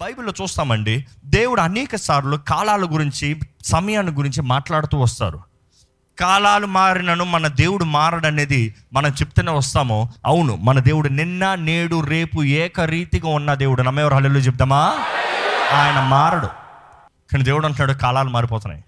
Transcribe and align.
బైబిల్లో 0.00 0.32
చూస్తామండి 0.42 1.06
దేవుడు 1.24 1.60
అనేక 1.60 1.96
సార్లు 1.96 2.36
కాలాల 2.36 2.84
గురించి 2.84 3.40
సమయాన్ని 3.64 4.12
గురించి 4.12 4.42
మాట్లాడుతూ 4.42 4.98
వస్తారు. 4.98 5.40
కాలాలు 6.18 6.66
మారినను 6.66 7.24
మన 7.24 7.46
దేవుడు 7.46 7.84
మారడనేది 7.84 8.74
మనం 8.92 9.10
చెప్తూనే 9.10 9.52
వస్తామో. 9.52 10.08
అవును 10.26 10.56
మన 10.56 10.78
దేవుడు 10.78 11.08
నిన్న 11.08 11.54
నేడు 11.54 12.00
రేపు 12.00 12.44
ఏకరీతిగా 12.44 13.28
ఉన్న 13.28 13.54
దేవుడు. 13.54 13.82
నమ్మేవారు 13.82 14.14
హల్లు 14.14 14.38
చెప్దామా? 14.38 14.98
ఆయన 15.72 16.00
మారడు. 16.00 16.46
కానీ 17.32 17.42
దేవుడు 17.42 17.66
అంటున్నాడు 17.66 17.98
కాలాలు 17.98 18.28
మారిపోతున్నాయి. 18.28 18.84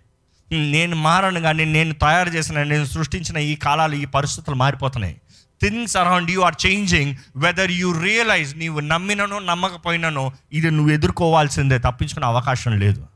నేను 0.71 0.97
మారను 0.97 1.41
కానీ 1.41 1.65
నేను 1.65 1.95
తయారు 1.95 2.29
చేసిన 2.29 2.63
నేను 2.63 2.85
సృష్టించిన 2.85 3.37
ఈ 3.37 3.55
కాలాలు 3.55 3.95
ఈ 3.95 4.05
పరిస్థితులు 4.05 4.57
మారిపోతున్నాయి. 4.57 5.21
Things 5.63 5.97
around 5.97 6.31
you 6.31 6.43
are 6.43 6.55
changing 6.67 7.17
whether 7.37 7.71
you 7.71 7.93
realise 7.93 8.59
నీవు 8.59 8.81
నమ్మినను 8.81 9.39
నమ్మకపోయిననో 9.39 10.33
ఇది 10.53 10.71
నువ్వు 10.71 10.93
ఎదుర్కోవాల్సిందే 10.93 11.79
తప్పించుకునే 11.79 12.27
అవకాశం 12.27 12.79
లేదు. 12.79 13.07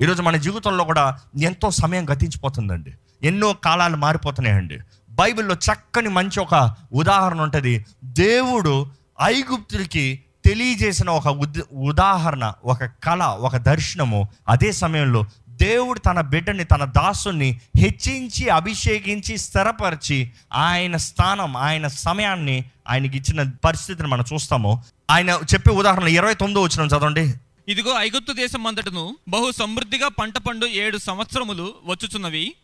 ఈరోజు 0.00 0.22
మన 0.22 0.36
జీవితంలో 0.36 0.84
కూడా 0.84 1.18
ఎంతో 1.42 1.70
సమయం 1.70 2.10
గతించిపోతుందండి. 2.10 2.92
ఎన్నో 3.22 3.52
కాలాలు 3.52 3.96
మారిపోతున్నాయండి. 3.96 4.78
బైబిల్లో 5.10 5.54
చక్కని 5.54 6.08
మంచి 6.08 6.40
ఒక 6.40 6.74
ఉదాహరణ 6.92 7.40
ఉంటుంది. 7.40 7.84
దేవుడు 8.04 8.86
ఐగుప్తులకి 9.22 10.20
తెలియజేసిన 10.44 11.10
ఒక 11.10 11.28
ఉద్ 11.28 11.60
ఉదాహరణ 11.72 12.52
ఒక 12.64 12.84
కళ 12.84 13.22
ఒక 13.24 13.56
దర్శనము 13.56 14.28
అదే 14.48 14.72
సమయంలో 14.72 15.24
దేవుడు 15.56 15.98
తన 15.98 16.20
బిడ్డని 16.20 16.64
తన 16.64 16.84
దాసుని 16.84 17.60
హెచ్చించి 17.76 18.48
అభిషేకించి 18.48 19.38
స్థిరపరిచి 19.38 20.30
ఆయన 20.52 20.96
స్థానం 20.96 21.56
ఆయన 21.56 21.86
సమయాన్ని 21.86 22.64
ఆయనకి 22.88 23.18
ఇచ్చిన 23.18 23.52
పరిస్థితిని 23.64 24.08
మనం 24.08 24.24
చూస్తాము. 24.32 24.84
ఆయన 25.10 25.40
చెప్పే 25.54 25.72
ఉదాహరణ 25.72 26.08
ఇరవై 26.08 26.34
తొమ్మిదో 26.34 26.62
వచ్చిన 26.62 26.86
చదవండి. 26.86 27.34
ఇదిగో 27.68 27.92
ఐగుప్తు 27.98 28.32
దేశం 28.32 28.66
అంతటను 28.66 29.16
బహు 29.28 29.50
సమృద్ధిగా 29.50 30.08
పంట 30.08 30.38
పండు 30.38 30.66
ఏడు 30.66 30.98
సంవత్సరములు 30.98 31.74
వచ్చుచున్నవి. 31.84 32.54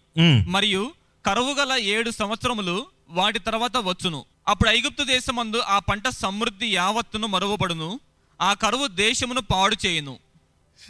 మరియు 0.49 0.91
కరువు 1.27 1.55
గల 1.55 1.73
ఏడు 1.79 2.11
సంవత్సరములు 2.11 2.87
వాటి 3.11 3.39
తర్వాత 3.39 3.77
వచ్చును. 3.77 4.25
అప్పుడు 4.49 4.71
ఐగుప్తు 4.71 5.05
దేశమందు 5.05 5.56
ఆ 5.56 5.79
పంట 5.79 6.09
సమృద్ధి 6.09 6.67
యావత్తును 6.67 7.27
మరువబడును. 7.27 8.01
ఆ 8.41 8.55
కరువు 8.55 8.87
దేశమును 8.87 9.41
పాడు 9.41 9.77
చేయును. 9.87 10.17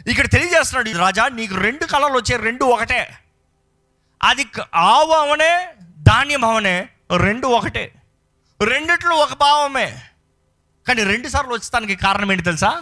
ఇక్కడ 0.07 0.29
తెలియజేస్తున్నాడు 0.29 0.89
ఈ 0.89 0.93
రాజా 0.93 1.27
నీకు 1.27 1.55
రెండు 1.55 1.85
కళలు 1.85 2.13
వచ్చే 2.13 2.37
రెండు 2.37 2.65
ఒకటే. 2.65 3.17
అది 4.23 4.45
ఆవు 4.75 5.11
అవనే 5.11 5.67
ధాన్యం 6.03 6.45
అవనే 6.45 6.89
రెండు 7.17 7.47
ఒకటే. 7.47 7.93
రెండిట్లో 8.61 9.15
ఒక 9.15 9.33
భావమే. 9.33 10.01
కానీ 10.87 11.03
రెండు 11.03 11.27
సార్లు 11.27 11.51
వచ్చేదానికి 11.51 11.95
కారణం 11.95 12.31
ఏంటి 12.31 12.43
తెలుసా? 12.43 12.81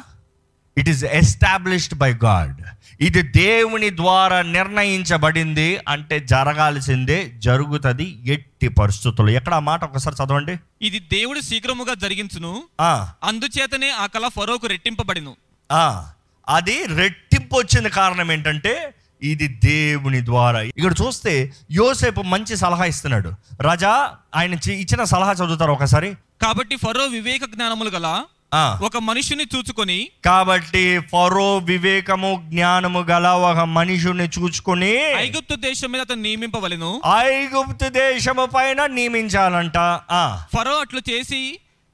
It 0.78 0.90
is 0.90 1.04
established 1.04 1.98
by 1.98 2.14
God 2.14 2.62
ఇది 3.02 3.22
దేవుని 3.22 3.96
ద్వారా 3.96 4.42
నిర్ణయించబడింది 4.42 5.80
అంటే 5.88 6.20
జరగాల్సిందే 6.20 7.32
జరుగుతుంది 7.38 8.20
ఎట్టి 8.26 8.68
పరిస్థితులు 8.68 9.30
ఎక్కడ 9.30 9.54
ఆ 9.54 9.60
మాట 9.60 9.84
ఒకసారి 9.84 10.16
చదవండి. 10.24 10.60
ఇది 10.82 11.00
దేవుడు 11.00 11.42
శీఘ్రముగా 11.42 11.94
జరిగించును. 11.94 12.64
ఆ, 12.82 13.14
అందుచేతనే 13.24 13.90
ఆ 13.90 14.06
కళ 14.06 14.28
ఫరోకు 14.28 14.68
రెట్టింపబడిను. 14.68 15.36
ఆ, 15.72 16.12
అది 16.48 16.86
రెట్టింపు 16.96 17.56
వచ్చిన 17.58 17.88
కారణం 17.88 18.32
ఏంటంటే 18.32 18.74
ఇది 19.22 19.48
దేవుని 19.48 20.26
ద్వారా. 20.26 20.62
ఇక్కడ 20.72 20.94
చూస్తే 21.02 21.34
యోసేపు 21.72 22.22
మంచి 22.26 22.58
సలహా 22.58 22.86
ఇస్తున్నాడు. 22.86 23.30
రాజా 23.62 23.92
ఆయన 24.36 24.54
ఇచ్చిన 24.76 25.04
సలహా 25.04 25.34
చదువుతారు 25.34 25.72
ఒకసారి? 25.72 26.10
కాబట్టి 26.42 26.76
ఫరో 26.76 27.06
వివేక 27.08 27.46
జ్ఞానములు 27.46 27.90
గల 27.90 28.08
ఆ, 28.54 28.78
ఒక 28.82 28.98
మనుషుని 28.98 29.46
చూచుకొని 29.56 29.98
కాబట్టి 30.26 31.00
ఫరో 31.12 31.58
వివేకము 31.58 32.42
జ్ఞానము 32.50 33.00
గల 33.02 33.28
ఒక 33.44 33.60
మనుషుని 33.70 34.30
చూచుకొని 34.30 34.90
ఐగుప్తు 35.18 35.56
దేశం 35.56 35.92
మీద 35.92 36.02
అతను 36.02 36.22
నియమింపవలెను. 36.22 36.90
ఐగుప్తు 37.26 37.90
దేశము 37.98 38.46
పైన 38.46 38.86
నియమించాలంట. 38.86 39.78
ఆ, 40.12 40.24
ఫరో 40.56 40.80
అట్లు 40.80 41.02
చేసి 41.10 41.42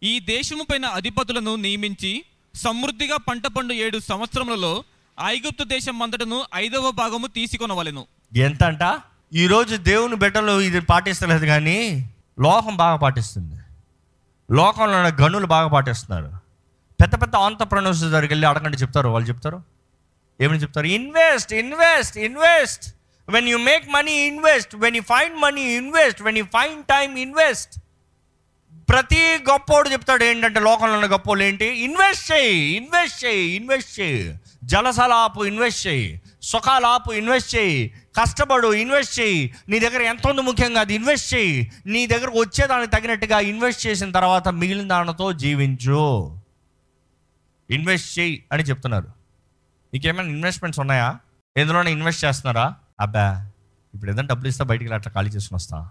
ఈ 0.02 0.20
దేశము 0.20 0.64
పైన 0.64 0.86
అధిపతులను 0.94 1.56
నియమించి 1.56 2.14
సమృద్ధిగా 2.58 3.18
పంట 3.18 3.48
పండు 3.48 3.74
ఏడు 3.74 4.00
సంవత్సరములలో 4.00 4.84
ఐగుప్తు 5.24 5.64
దేశం 5.64 6.02
అంతటను 6.02 6.46
ఐదవ 6.56 6.92
భాగము 6.92 7.28
తీసుకొనవలెను. 7.28 8.06
ఎంత 8.36 8.64
అంట 8.64 9.00
ఈరోజు 9.34 9.76
దేవుని 9.76 10.16
బిడ్డలు 10.16 10.62
ఇది 10.62 10.80
పాటిస్తలేదు 10.80 11.46
కానీ 11.46 12.10
లోకం 12.40 12.78
బాగా 12.78 12.96
పాటిస్తుంది. 12.96 13.60
లోకంలో 14.52 15.02
ఉన్న 15.02 15.26
గనులు 15.26 15.46
బాగా 15.46 15.68
పాటిస్తున్నారు. 15.68 16.32
పెద్ద 17.02 17.22
పెద్ద 17.22 17.36
ఆంటర్ప్రనర్స్ 17.36 18.02
దగ్గరికి 18.02 18.34
వెళ్ళి 18.34 18.48
అడగండి 18.48 18.78
చెప్తారు? 18.78 19.10
వాళ్ళు 19.10 19.30
చెప్తారు? 19.30 19.64
ఏమని 20.42 20.58
చెప్తారు? 20.58 20.86
Invest 20.86 21.54
invest 21.54 22.18
invest. 22.18 22.96
When 23.30 23.48
you 23.48 23.58
make 23.58 23.90
money 23.90 24.12
invest 24.12 24.76
when 24.76 24.96
you 24.96 25.02
find 25.02 25.38
money 25.38 25.62
invest 25.62 26.22
when 26.22 26.38
you 26.38 26.44
find 26.44 26.86
time 26.86 27.18
invest 27.18 27.80
ప్రతి 28.90 29.38
గొప్పోడు 29.52 29.90
చెప్తాడు 29.90 30.24
ఏంటంటే 30.24 30.60
లోకంలో 30.60 30.94
ఉన్న 30.94 31.12
గొప్పోళ్ళు 31.12 31.44
ఏంటి? 31.44 31.66
ఇన్వెస్ట్ 31.66 32.32
చేయి 32.32 32.78
ఇన్వెస్ట్ 32.78 33.26
చేయి 33.26 33.56
ఇన్వెస్ట్ 33.56 34.00
చేయి. 34.00 34.40
జలసాల 34.64 35.12
ఆపు 35.12 35.46
ఇన్వెస్ట్ 35.46 35.88
చేయి. 35.88 36.22
సుఖాలు 36.42 36.86
ఆపు 36.86 37.12
ఇన్వెస్ట్ 37.12 37.56
చేయి. 37.56 37.94
కష్టపడు 38.18 38.74
ఇన్వెస్ట్ 38.74 39.20
చేయి. 39.20 39.56
నీ 39.70 39.80
దగ్గర 39.80 40.02
ఎంత 40.02 40.28
ఉంది 40.28 40.42
ముఖ్యంగా? 40.42 40.82
అది 40.82 40.94
ఇన్వెస్ట్ 40.94 41.34
చేయి. 41.34 41.72
నీ 41.86 42.08
దగ్గర 42.08 42.30
వచ్చేదానికి 42.30 42.92
తగినట్టుగా 42.92 43.40
ఇన్వెస్ట్ 43.40 43.88
చేసిన 43.88 44.12
తర్వాత 44.12 44.48
మిగిలిన 44.48 44.88
దానితో 44.88 45.34
జీవించు. 45.34 46.38
ఇన్వెస్ట్ 47.70 48.20
చేయి 48.20 48.44
అని 48.52 48.64
చెప్తున్నారు. 48.64 49.08
నీకేమైనా 49.94 50.30
ఇన్వెస్ట్మెంట్స్ 50.30 50.80
ఉన్నాయా? 50.80 51.18
ఎందులోనే 51.58 51.92
ఇన్వెస్ట్ 51.92 52.26
చేస్తున్నారా? 52.26 52.76
అబ్బా 53.00 53.50
ఇప్పుడు 53.94 54.12
ఏదైనా 54.12 54.28
డబ్బులు 54.28 54.48
ఇస్తా 54.48 54.66
బయటికి 54.66 54.94
అట్లా 54.94 55.12
ఖాళీ 55.12 55.30
చేసుకుని 55.30 55.56
వస్తా. 55.56 55.90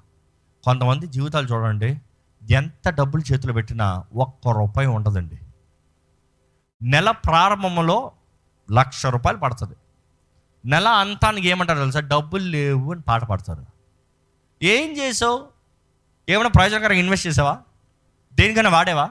కొంతమంది 0.64 1.06
జీవితాలు 1.06 1.46
చూడండి. 1.46 1.96
ఎంత 2.50 2.90
డబ్బులు 2.90 3.32
చేతిలో 3.32 3.52
పెట్టినా 3.52 4.04
ఒక్క 4.14 4.48
రూపాయి 4.48 4.88
ఉండదండి. 4.88 5.38
నెల 6.82 7.10
ప్రారంభంలో 7.10 8.12
లక్ష 8.72 9.06
రూపాయలు 9.06 9.38
పడుతుంది. 9.38 9.74
నెల 10.64 10.88
అంతానికి 10.88 11.48
ఏమంటారు 11.48 11.78
తెలుసా? 11.78 12.00
డబ్బులు 12.00 12.44
లేవు 12.44 12.92
అని 12.92 13.00
పాట 13.00 13.24
పాడతారు. 13.24 13.66
ఏం 14.62 14.96
చేసావు? 14.96 15.48
ఏమైనా 16.28 16.48
ప్రయోజనకరంగా 16.48 16.98
ఇన్వెస్ట్ 16.98 17.26
చేసావా? 17.26 17.58
దేనికైనా 18.34 18.70
వాడేవా? 18.70 19.10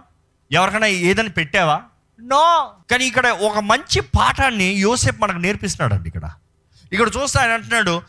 ఎవరికైనా 0.51 0.87
ఏదైనా 0.87 1.29
పెట్టావా? 1.29 1.83
నో. 2.19 2.73
కానీ 2.91 3.05
ఇక్కడ 3.05 3.27
ఒక 3.27 3.59
మంచి 3.59 4.01
పాఠాన్ని 4.01 4.63
యోసేపు 4.63 5.21
మనకు 5.21 5.37
నేర్పిస్తున్నాడు 5.37 6.07
ఇక్కడ. 6.07 6.31
ఇక్కడ 6.91 7.11
చూస్తే 7.17 7.39
ఆయన 7.39 7.51
అంటున్నాడు 7.51 8.01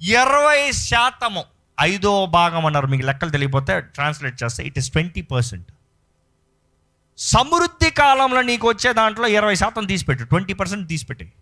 ఇరవై 0.00 0.72
శాతము 0.72 1.44
ఐదో 1.80 2.26
భాగం 2.26 2.66
అన్నారు. 2.66 2.86
మీకు 2.86 3.06
లెక్కలు 3.06 3.30
తెలియపోతే 3.30 3.80
ట్రాన్స్లేట్ 3.80 4.42
చేస్తే 4.44 4.64
ఇట్ 4.64 4.78
ఇస్ 4.78 4.90
ట్వంటీ 4.90 5.22
పర్సెంట్ 5.22 5.68
సమృద్ధి 7.18 7.90
కాలంలో 7.90 8.42
నీకు 8.42 8.68
వచ్చే 8.68 8.92
దాంట్లో 8.92 9.26
ఇరవై 9.28 9.54
శాతం 9.54 9.86
తీసిపెట్టు. 9.86 10.24
Twenty 10.24 10.52
percent 10.52 10.88
తీసిపెట్టి. 10.88 11.32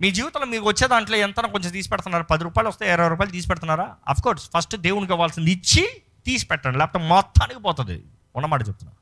మీ 0.00 0.10
జీవితంలో 0.10 0.46
మీకు 0.46 0.68
వచ్చే 0.68 0.88
దాంట్లో 0.88 1.16
ఎంత 1.16 1.40
కొంచెం 1.40 1.72
తీసి 1.72 1.88
పెడుతున్నారు 1.88 2.24
పది 2.24 2.44
రూపాయలు 2.44 2.68
వస్తే 2.68 2.92
ఇరవై 2.92 3.08
రూపాయలు 3.08 3.32
తీసి 3.32 3.48
పెడుతున్నారా 3.48 3.96
కోర్స్ 4.24 4.50
ఫస్ట్ 4.56 4.76
దేవునికి 4.76 5.12
ఇవ్వాల్సింది 5.12 5.50
ఇచ్చి 5.50 5.88
తీసి 6.26 6.46
పెట్టండి 6.46 6.78
లేకపోతే 6.78 7.04
మొత్తానికి 7.04 7.60
పోతుంది. 7.60 8.02
ఉన్నమాట 8.36 8.68
చెప్తున్నా. 8.68 8.92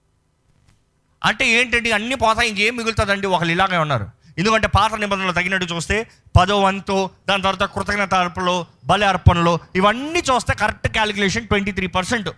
అంటే 1.25 1.49
ఏంటంటే 1.49 1.91
అన్నీ 1.91 2.15
పోతాయి 2.15 2.51
ఇంకేం 2.51 2.77
మిగులుతుందండి? 2.77 3.27
ఒకళ్ళు 3.27 3.53
ఇలాగే 3.53 3.77
ఉన్నారు. 3.77 4.11
ఎందుకంటే 4.39 4.69
పాత 4.69 4.95
నిబంధనలు 4.95 5.33
తగినట్టు 5.33 5.75
చూస్తే 5.75 6.11
పదో 6.39 6.61
వంతు 6.63 7.11
దాని 7.29 7.43
తర్వాత 7.43 7.63
కృతజ్ఞత 7.75 8.15
అర్పణలు 8.15 8.67
బలి 8.85 9.05
అర్పణలు 9.05 9.59
ఇవన్నీ 9.77 10.19
చూస్తే 10.19 10.55
correct 10.55 10.89
calculation 10.89 11.47
twenty 11.47 11.73
three 11.73 11.87
percent 11.87 12.29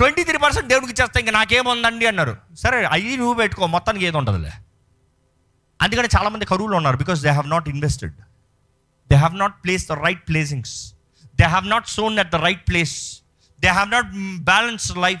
twenty 0.00 0.24
three 0.24 0.38
percent 0.38 0.68
దేవుడికి 0.68 1.02
చేస్తే 1.02 1.20
ఇంకా 1.20 1.32
నాకేముందండి 1.32 2.06
అన్నారు. 2.06 2.36
సరే 2.58 2.84
అయ్యి 2.84 3.16
నువ్వు 3.16 3.34
పెట్టుకో 3.34 3.66
మొత్తానికి 3.66 4.06
ఏది 4.06 4.16
ఉండదులే. 4.16 4.52
అందుకని 5.82 6.08
చాలామంది 6.16 6.44
కరువులు 6.46 6.76
ఉన్నారు 6.76 6.96
because 6.96 7.20
they 7.20 7.28
have 7.28 7.50
not 7.50 7.68
invested 7.68 8.12
they 9.10 9.14
have 9.14 9.36
not 9.38 9.54
place 9.64 9.88
the 9.88 9.92
right 9.92 10.28
placings 10.28 10.94
they 11.36 11.44
have 11.44 11.68
not 11.68 11.88
sown 11.88 12.18
at 12.18 12.32
the 12.32 12.34
right 12.34 12.68
place 12.68 13.22
they 13.60 13.68
have 13.68 13.90
not 13.90 14.10
balance 14.44 14.96
life 14.96 15.20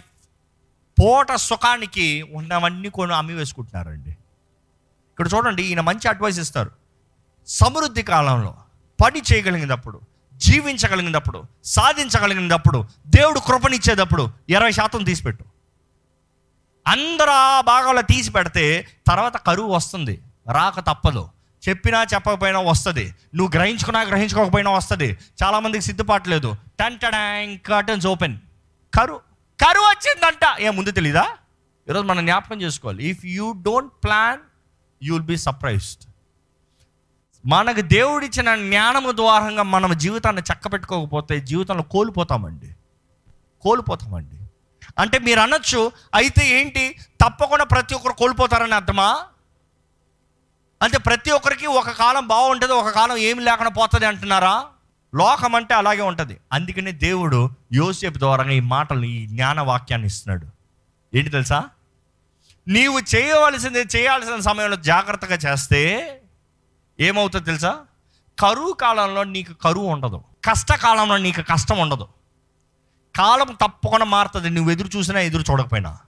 పూట 1.00 1.32
సుఖానికి 1.34 2.22
ఉన్నవన్నీ 2.32 2.88
కొన్ని 2.88 3.16
అమ్మి 3.16 3.34
వేసుకుంటున్నారండి. 3.34 4.16
ఇక్కడ 5.14 5.28
చూడండి 5.34 5.62
ఈయన 5.62 5.80
మంచి 5.80 6.08
అడ్వైస్ 6.08 6.38
ఇస్తారు. 6.38 6.70
సమృద్ధి 7.46 8.02
కాలంలో 8.02 8.54
పని 9.04 9.22
చేయగలిగినప్పుడు 9.32 10.00
జీవించగలిగినప్పుడు 10.34 11.42
సాధించగలిగినప్పుడు 11.64 12.84
దేవుడు 13.06 13.40
కృపనిచ్చేటప్పుడు 13.40 14.30
ఇరవై 14.48 14.70
శాతం 14.70 15.04
తీసిపెట్టు. 15.04 15.44
అందరూ 16.86 17.30
ఆ 17.30 17.60
భాగంలో 17.60 18.02
తీసి 18.02 18.30
పెడితే 18.30 18.88
తర్వాత 19.06 19.36
కరువు 19.36 19.74
వస్తుంది 19.74 20.22
రాక 20.52 20.80
తప్పదు. 20.80 21.28
చెప్పినా 21.68 22.02
చెప్పకపోయినా 22.14 22.60
వస్తుంది. 22.60 23.14
నువ్వు 23.34 23.58
గ్రహించుకున్నా 23.58 24.02
గ్రహించుకోకపోయినా 24.02 24.70
వస్తుంది. 24.70 25.18
చాలామందికి 25.42 25.84
సిద్ధపాటు 25.84 26.28
లేదు. 26.28 26.56
Ton 26.80 26.98
tens 26.98 27.66
curtains 27.66 28.06
open. 28.06 28.38
కరువు 28.94 29.18
కరువు 29.64 29.84
వచ్చిందంట. 29.84 30.60
ఏ 30.60 30.70
ముందు 30.70 30.90
తెలీదా? 30.90 31.26
ఈరోజు 31.88 32.06
మనం 32.06 32.24
జ్ఞాపకం 32.24 32.62
చేసుకోవాలి. 32.62 33.04
If 33.04 33.24
you 33.24 33.52
don't 33.52 33.92
plan 34.04 34.40
you 35.04 35.14
will 35.14 35.26
be 35.26 35.36
surprised 35.36 36.04
మనకు 37.46 37.80
దేవుడిచ్చిన 37.80 38.56
జ్ఞానము 38.56 39.12
ద్వారంగా 39.12 39.62
మనం 39.62 39.98
జీవితాన్ని 39.98 40.42
చక్కబెట్టుకోకపోతే 40.42 41.40
జీవితంలో 41.40 41.82
కోల్పోతామండి. 41.82 42.76
కోల్పోతామండి. 43.62 44.36
అంటే 44.98 45.18
మీరు 45.18 45.40
అనొచ్చు 45.40 45.92
అయితే 46.14 46.60
ఏంటి? 46.60 46.96
తప్పకుండా 47.20 47.64
ప్రతి 47.64 47.94
ఒక్కరు 47.94 48.12
కోల్పోతారని 48.12 48.74
అర్థమా? 48.74 49.22
అంటే 50.82 50.98
ప్రతి 50.98 51.30
ఒక్కరికి 51.30 51.66
ఒక 51.66 51.90
కాలం 51.90 52.26
బాగుంటుంది 52.26 52.72
ఒక 52.72 52.88
కాలం 52.88 53.16
ఏమి 53.16 53.44
లేకుండా 53.44 53.70
పోతుంది 53.70 54.06
అంటున్నారా? 54.06 54.64
లోకం 55.14 55.54
అంటే 55.54 55.74
అలాగే 55.74 56.02
ఉంటుంది. 56.02 56.38
అందుకనే 56.52 56.92
దేవుడు 56.92 57.50
యోసేపు 57.72 58.18
ద్వారా 58.18 58.50
ఈ 58.50 58.60
మాటలు 58.60 59.04
ఈ 59.04 59.26
జ్ఞాన 59.26 59.60
వాక్యాన్ని 59.60 60.06
ఇస్తున్నాడు. 60.06 60.46
ఏంటి 61.16 61.30
తెలుసా? 61.30 61.68
నీవు 62.68 63.16
చేయవలసింది 63.16 63.78
చేయాల్సిన 63.78 64.40
సమయంలో 64.40 64.76
జాగ్రత్తగా 64.76 65.34
చేస్తే 65.34 66.20
ఏమవుతుంది 67.00 67.44
తెలుసా? 67.44 67.78
కరువు 68.38 68.72
కాలంలో 68.72 69.24
నీకు 69.24 69.52
కరువు 69.52 69.84
ఉండదు. 69.84 70.24
కష్టకాలంలో 70.44 71.16
నీకు 71.16 71.42
కష్టం 71.42 71.78
ఉండదు. 71.78 72.08
కాలం 73.16 73.46
తప్పకుండా 73.46 74.04
మారుతుంది. 74.04 74.50
నువ్వు 74.50 74.70
ఎదురు 74.72 74.90
చూసినా 74.96 75.20
ఎదురు 75.20 75.44
చూడకపోయినా. 75.50 75.98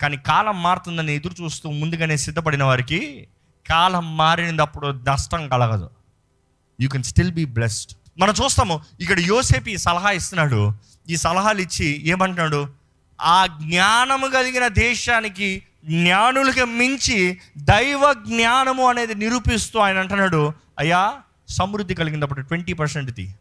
కానీ 0.00 0.16
కాలం 0.16 0.62
మారుతుందని 0.62 1.14
ఎదురు 1.14 1.42
చూస్తూ 1.42 1.70
ముందుగానే 1.70 2.16
సిద్ధపడిన 2.16 2.64
వారికి 2.64 3.28
కాలం 3.70 4.16
మారినప్పుడు 4.16 4.88
నష్టం 4.88 5.48
కలగదు. 5.48 5.90
You 6.80 6.88
can 6.88 7.02
still 7.02 7.32
be 7.32 7.44
blessed 7.44 7.92
మనం 8.18 8.34
చూస్తాము 8.44 8.82
ఇక్కడ 9.00 9.18
యోసేపు 9.18 9.68
ఈ 9.68 9.76
సలహా 9.76 10.10
ఇస్తున్నాడు. 10.10 10.72
ఈ 11.08 11.16
సలహాలు 11.16 11.60
ఇచ్చి 11.60 12.08
ఏమంటున్నాడు? 12.08 12.68
ఆ 13.20 13.46
జ్ఞానము 13.46 14.26
కలిగిన 14.26 14.68
దేశానికి 14.68 15.62
జ్ఞానులకి 15.84 16.64
మించి 16.64 17.40
దైవ 17.58 18.12
జ్ఞానము 18.12 18.88
అనేది 18.88 19.14
నిరూపిస్తూ 19.14 19.78
ఆయన 19.78 19.98
అంటున్నాడు 19.98 20.52
అయ్యా 20.78 21.20
సమృద్ధి 21.48 21.94
కలిగినప్పుడు 21.94 22.40
ట్వంటీ 22.40 22.72
పర్సెంట్ది 22.72 23.34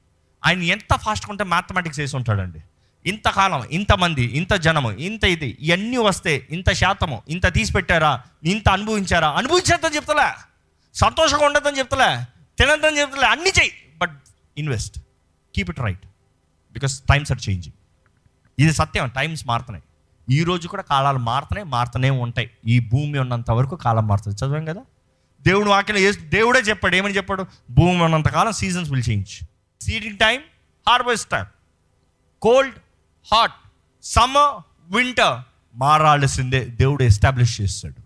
ఆయన 0.45 0.61
ఎంత 0.61 0.95
ఫాస్ట్గా 0.95 1.31
ఉంటే 1.31 1.43
మ్యాథమెటిక్స్ 1.43 1.99
వేసి 1.99 2.15
ఉంటాడండి. 2.15 2.59
ఇంతకాలం 3.05 3.63
ఇంతమంది 3.71 4.23
ఇంత 4.23 4.53
జనము 4.53 4.91
ఇంత 4.91 5.23
ఇది 5.23 5.57
ఇవన్నీ 5.61 5.97
వస్తే 5.97 6.47
ఇంత 6.49 6.71
శాతము 6.71 7.21
ఇంత 7.29 7.53
తీసిపెట్టారా 7.53 8.21
ఇంత 8.43 8.69
అనుభవించారా? 8.69 9.29
అనుభవించేద్దని 9.29 9.95
చెప్తలే. 9.95 10.33
సంతోషంగా 10.93 11.45
ఉండదని 11.45 11.77
చెప్తలే. 11.77 12.25
తినద్దని 12.57 12.99
చెప్తలే. 12.99 13.27
అన్ని 13.27 13.49
చెయ్యి 13.49 13.73
but 13.97 14.21
invest 14.57 14.99
keep 15.55 15.69
it 15.69 15.79
right 15.79 16.05
because 16.71 16.99
times 16.99 17.31
are 17.31 17.49
changing 17.49 17.77
ఇది 18.63 18.73
సత్యం. 18.73 19.09
టైమ్స్ 19.09 19.47
మారుతున్నాయి. 19.47 19.83
ఈరోజు 20.29 20.67
కూడా 20.67 20.83
కాలాలు 20.83 21.17
మారుతున్నాయి 21.17 21.67
మారుతూనే 21.67 22.09
ఉంటాయి. 22.09 22.51
ఈ 22.65 22.79
భూమి 22.79 23.19
ఉన్నంత 23.19 23.51
వరకు 23.51 23.75
కాలం 23.75 24.07
మారుతుంది. 24.07 24.45
చదివాం 24.45 24.65
కదా? 24.65 24.81
దేవుడు 25.41 25.69
వాక్యం 25.69 26.29
దేవుడే 26.29 26.59
చెప్పాడు. 26.59 26.95
ఏమని 26.95 27.15
చెప్పాడు? 27.15 27.45
భూమి 27.71 28.03
ఉన్నంత 28.03 28.27
కాలం 28.27 28.51
seasons 28.51 28.91
will 28.91 29.03
change 29.09 29.45
seeding 29.81 30.17
time 30.17 30.41
harvest 30.89 31.29
time 31.29 31.45
cold 32.41 32.75
hot 33.33 33.53
summer 34.03 34.61
winter 34.95 35.41
మారాల్సిందే. 35.75 36.65
దేవుడు 36.65 37.03
ఎస్టాబ్లిష్ 37.03 37.61
చేస్తాడు. 37.61 38.01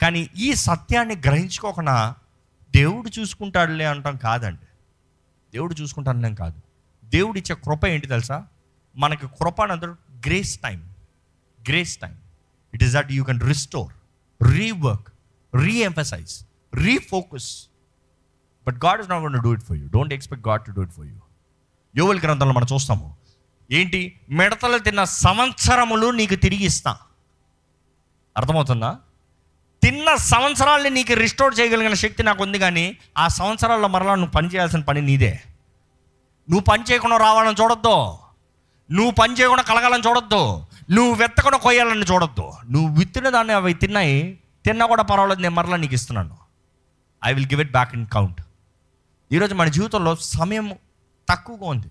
కానీ 0.00 0.30
ఈ 0.36 0.54
సత్యాన్ని 0.54 1.16
గ్రహించుకోకుండా 1.16 2.14
దేవుడు 2.76 3.20
చూసుకుంటాడులే 3.20 3.84
అంటాం 3.84 4.16
కాదండి. 4.16 4.66
దేవుడు 5.52 5.74
చూసుకుంటాడులేం 5.74 6.34
కాదు. 6.34 6.60
దేవుడు 7.04 7.38
ఇచ్చే 7.38 7.54
కృప 7.54 7.86
ఏంటి 7.86 8.06
తెలుసా? 8.06 8.44
మనకి 8.96 9.26
కృప 9.26 9.62
అన్నది 9.62 9.86
grace 10.28 10.58
time 10.58 10.93
grace 11.68 11.96
time 11.96 12.16
it 12.74 12.84
is 12.84 12.92
that 12.92 13.12
you 13.12 13.24
can 13.24 13.40
restore 13.40 13.92
rework 14.52 15.08
reemphasise 15.64 16.44
refocus 16.74 17.66
but 18.66 18.84
God 18.84 19.00
is 19.00 19.10
not 19.10 19.22
gonna 19.22 19.42
do 19.42 19.52
it 19.52 19.62
for 19.62 19.76
you 19.76 19.88
don't 19.88 20.14
expect 20.14 20.48
God 20.48 20.62
to 20.62 20.70
do 20.70 20.82
it 20.82 20.92
for 20.92 21.06
you 21.06 21.14
యోవల్ 21.96 22.20
గ్రంథంలో 22.20 22.52
మనం 22.52 22.66
చూస్తాము. 22.72 23.16
ఏంటి? 23.70 24.20
మిడతలు 24.30 24.78
తిన్న 24.78 25.04
సంవత్సరములు 25.04 26.10
నీకు 26.10 26.34
తిరిగి 26.34 26.64
ఇస్తా. 26.64 26.96
అర్థమవుతుందా? 28.36 28.98
తిన్న 29.82 30.14
సంవత్సరాల్ని 30.14 30.90
నీకు 30.90 31.12
రిస్టోర్ 31.12 31.60
చేయగలిగిన 31.60 31.94
శక్తి 31.94 32.22
నాకు 32.22 32.42
ఉంది 32.42 32.58
కానీ 32.58 32.98
ఆ 33.18 33.28
సంవత్సరాల్లో 33.28 33.88
మరలా 33.88 34.14
నువ్వు 34.14 34.30
పని 34.30 34.48
చేయాల్సిన 34.48 34.80
పని 34.80 35.02
నీదే. 35.02 35.40
నువ్వు 36.50 36.60
పని 36.60 36.82
చేయకుండా 36.82 37.16
రావాలని 37.16 37.62
చూడొద్దు. 37.62 38.18
నువ్వు 38.94 39.10
పని 39.10 39.34
చేయకుండా 39.34 39.62
కలగాలని 39.62 40.02
చూడొద్దు. 40.08 40.66
నువ్వు 40.90 41.14
వెత్తకుండా 41.14 41.58
కొయ్యాలని 41.58 42.02
చూడొద్దు. 42.02 42.52
నువ్వు 42.70 42.98
విత్తిన 42.98 43.28
దాన్ని 43.28 43.52
అవి 43.52 43.74
తిన్నాయి 43.74 44.38
తిన్నా 44.64 44.86
కూడా 44.86 45.02
పర్వాలేదు 45.02 45.40
నేను 45.40 45.54
మరలా 45.54 45.76
నీకు 45.76 45.94
ఇస్తున్నాను. 45.94 46.36
I 47.24 47.32
will 47.32 47.46
give 47.46 47.60
it 47.60 47.70
back 47.70 47.94
in 47.94 48.06
count 48.06 48.40
ఈరోజు 49.32 49.54
మన 49.54 49.68
జీవితంలో 49.68 50.16
సమయం 50.16 50.74
తక్కువగా 51.28 51.66
ఉంది. 51.66 51.86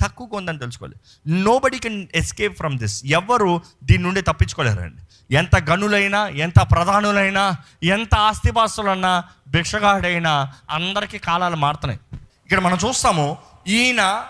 తక్కువగా 0.00 0.36
ఉందని 0.36 0.58
తెలుసుకోవాలి. 0.58 0.94
Nobody 1.58 1.78
can 1.78 2.06
escape 2.14 2.56
from 2.56 2.78
this 2.78 3.06
ఎవరు 3.06 3.60
దీని 3.84 4.02
నుండి 4.02 4.20
తప్పించుకోలేరండి. 4.20 5.34
ఎంత 5.34 5.70
గనులైనా 5.70 6.28
ఎంత 6.28 6.58
ప్రధానులైనా 6.62 7.56
ఎంత 7.82 8.14
ఆస్తిపాస్తులన్నా 8.14 9.24
భిక్షగాడైనా 9.48 10.52
అందరికీ 10.70 11.18
కాలాలు 11.18 11.56
మారుతున్నాయి. 11.56 12.00
ఇక్కడ 12.44 12.58
మనం 12.58 12.78
చూస్తాము 12.88 13.38
ఈయన 13.68 14.24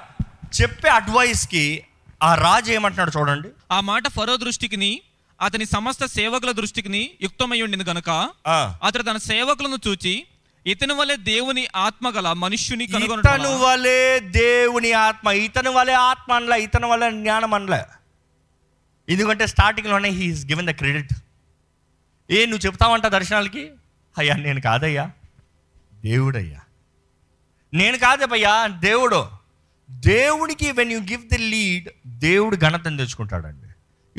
చెప్పే 0.63 0.89
అడ్వైస్కి 0.89 1.86
ఆ 2.21 2.35
రాజు 2.35 2.73
ఏమంటున్నాడు 2.73 3.19
చూడండి. 3.19 3.49
ఆ 3.71 3.81
మాట 3.81 4.09
ఫరో 4.09 4.37
దృష్టికిని 4.37 5.03
అతని 5.41 5.65
సమస్త 5.67 6.05
సేవకుల 6.07 6.51
దృష్టికిని 6.51 7.11
యుక్తమై 7.23 7.63
ఉండింది 7.63 7.85
గనుక 7.85 8.11
అతడు 8.83 9.03
తన 9.03 9.17
సేవకులను 9.17 9.79
చూచి 9.89 10.27
ఇతని 10.67 10.95
వలె 10.95 11.17
దేవుని 11.17 11.69
ఆత్మ 11.77 12.11
గల 12.11 12.33
మనుష్యుని 12.33 12.85
ఇతను 12.85 13.07
కనుగొనటం 13.07 13.61
వలే 13.61 14.21
దేవుని 14.21 14.93
ఆత్మ 14.93 15.31
ఇతను 15.31 15.71
వలే 15.71 15.93
ఆత్మ 15.93 16.33
అనలే 16.33 16.63
ఇతను 16.63 16.89
వలే 16.89 17.11
జ్ఞానం 17.11 17.55
అనలే. 17.55 17.83
ఎందుకంటే 19.09 19.47
స్టార్టింగ్లోనే 19.47 20.09
he is 20.09 20.47
given 20.47 20.67
the 20.67 20.71
credit 20.71 21.13
ఏ 22.31 22.47
నువ్వు 22.47 22.67
చెప్తావంట 22.67 23.07
దర్శనాలకి? 23.07 23.71
అయ్యా 24.19 24.35
నేను 24.37 24.61
కాదయ్యా 24.61 25.05
దేవుడయ్యా. 26.05 26.61
నేను 27.73 27.99
కాదయ్యా 27.99 28.67
దేవుడు. 28.67 29.21
దేవుడికి 29.91 30.73
when 30.73 30.93
you 30.93 31.01
give 31.01 31.23
the 31.23 31.39
lead 31.39 31.89
దేవుడు 32.07 32.57
ఘనతను 32.57 32.97
తెచ్చుకుంటాడండి. 32.97 33.67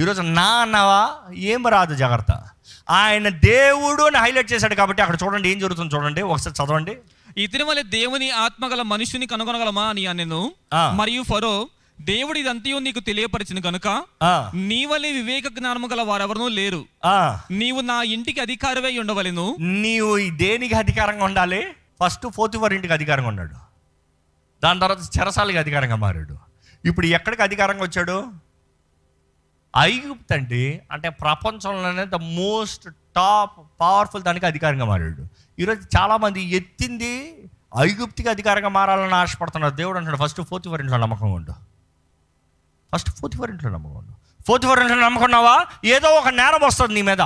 ఈరోజు 0.03 0.21
నా 0.21 0.47
అన్నావా? 0.47 1.33
ఏం 1.33 1.67
రాదు 1.67 1.95
జాగ్రత్త. 1.95 2.43
ఆయన 2.89 3.29
దేవుడు 3.29 4.03
అని 4.03 4.17
హైలైట్ 4.17 4.53
చేశాడు 4.53 4.75
కాబట్టి 4.75 5.01
అక్కడ 5.01 5.17
చూడండి 5.23 5.49
ఏం 5.49 5.59
జరుగుతుంది 5.59 5.95
చూడండి. 5.95 6.21
ఒకసారి 6.21 6.63
చదవండి. 6.63 6.97
ఇతని 7.37 7.63
వలె 7.63 7.83
దేవుని 7.83 8.31
ఆత్మ 8.31 8.67
గల 8.67 8.81
మనుష్యుని 8.81 9.27
కనుగొనగలమా 9.27 9.83
అని 9.83 10.13
నేను. 10.13 10.51
మరియు 10.93 11.23
ఫరో 11.23 11.69
దేవుడి 12.01 12.39
ఇదంతయు 12.39 12.77
నీకు 12.77 12.99
తెలియపరిచిన 12.99 13.69
గనుక 13.69 14.03
ఆ, 14.23 14.51
నీ 14.55 14.85
వలె 14.85 15.11
వివేక 15.11 15.47
జ్ఞానము 15.47 15.87
గల 15.87 16.01
వారెవరూ 16.01 16.47
లేరు. 16.47 16.85
నీవు 17.51 17.81
నా 17.81 18.03
ఇంటికి 18.03 18.41
అధికారమై 18.41 18.97
ఉండవలెను. 18.97 19.55
నీవు 19.59 20.17
ఈ 20.17 20.29
దేనికి 20.29 20.73
అధికారంగా 20.75 21.25
ఉండాలి? 21.25 21.67
ఫస్ట్ 22.03 22.27
ఫోర్త్ 22.27 22.57
ఫోర్ 22.57 22.73
ఇంటికి 22.73 22.93
అధికారంగా 22.93 23.27
ఉన్నాడు. 23.27 23.66
దాని 24.63 24.79
తర్వాత 24.79 24.97
చెరసాలకి 25.19 25.57
అధికారంగా 25.57 25.95
మారాడు. 25.95 26.37
ఇప్పుడు 26.85 27.05
ఎక్కడికి 27.05 27.43
అధికారంగా 27.43 27.83
వచ్చాడు? 27.83 28.27
ఐగుప్త్ 29.77 30.33
అండి. 30.33 30.81
అంటే 30.91 31.09
ప్రపంచంలోనే 31.09 32.05
ద 32.05 32.15
మోస్ట్ 32.15 32.89
టాప్ 33.15 33.51
పవర్ఫుల్ 33.81 34.23
దానికి 34.23 34.45
అధికారంగా 34.45 34.85
మారాడు. 34.85 35.27
ఈరోజు 35.59 35.81
చాలామంది 35.97 36.43
ఎత్తింది 36.43 37.43
ఐగుప్తికి 37.77 38.29
అధికారంగా 38.29 38.69
మారాలని 38.69 39.15
ఆశపడుతున్నారు. 39.15 39.75
దేవుడు 39.75 39.97
అంటాడు 39.97 40.17
ఫస్ట్ 40.17 40.41
ఫోర్త్ 40.41 40.67
ఫోర్ 40.67 40.81
ఇంట్లో 40.81 40.97
నమ్మకం 40.97 41.31
ఉండు. 41.31 41.53
ఫస్ట్ 42.95 43.09
ఫోర్త్ 43.09 43.37
ఫోర్ 43.37 43.51
ఇంట్లో 43.51 43.69
నమ్మకం 43.69 43.95
ఉండు. 43.95 44.43
ఫోర్త్ 44.43 44.65
ఫోర్ 44.65 44.79
ఇంట్లో 44.79 44.95
నమ్మకున్నావా 44.95 45.65
ఏదో 45.85 46.09
ఒక 46.09 46.27
నేరం 46.27 46.59
వస్తుంది 46.63 46.93
నీ 46.93 47.01
మీద. 47.01 47.21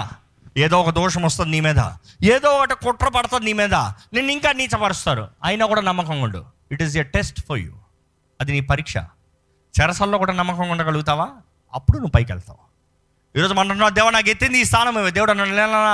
ఏదో 0.58 0.81
ఒక 0.81 0.89
దోషం 0.89 1.22
వస్తుంది 1.22 1.51
నీ 1.51 1.60
మీద. 1.60 1.79
ఏదో 2.24 2.50
ఒకటి 2.50 2.75
కుట్ర 2.75 3.08
పడుతుంది 3.08 3.46
నీ 3.46 3.53
మీద. 3.53 3.74
నిన్ను 4.13 4.31
ఇంకా 4.31 4.51
నీచపరుస్తారు. 4.51 5.27
అయినా 5.43 5.65
కూడా 5.65 5.81
నమ్మకంగా 5.81 6.24
ఉండు. 6.24 6.46
It 6.72 6.81
is 6.81 6.98
a 6.98 7.03
test 7.03 7.41
for 7.41 7.60
you 7.60 7.74
అది 8.41 8.51
నీ 8.51 8.60
పరీక్ష. 8.60 8.98
చెరసల్లో 9.81 10.17
కూడా 10.17 10.34
నమ్మకంగా 10.34 10.72
ఉండగలుగుతావా? 10.72 11.29
అప్పుడు 11.74 11.98
నువ్వు 11.98 12.12
పైకి 12.12 12.31
వెళ్తావు. 12.31 12.72
ఈరోజు 13.38 13.53
మనం 13.53 13.60
అంటున్నావు, 13.60 13.89
దేవా 13.89 14.10
నాకు 14.10 14.29
ఎత్తింది 14.29 14.60
ఈ 14.60 14.63
స్థానం 14.63 14.96
దేవుడు 15.08 15.31
అన్నాడు, 15.31 15.51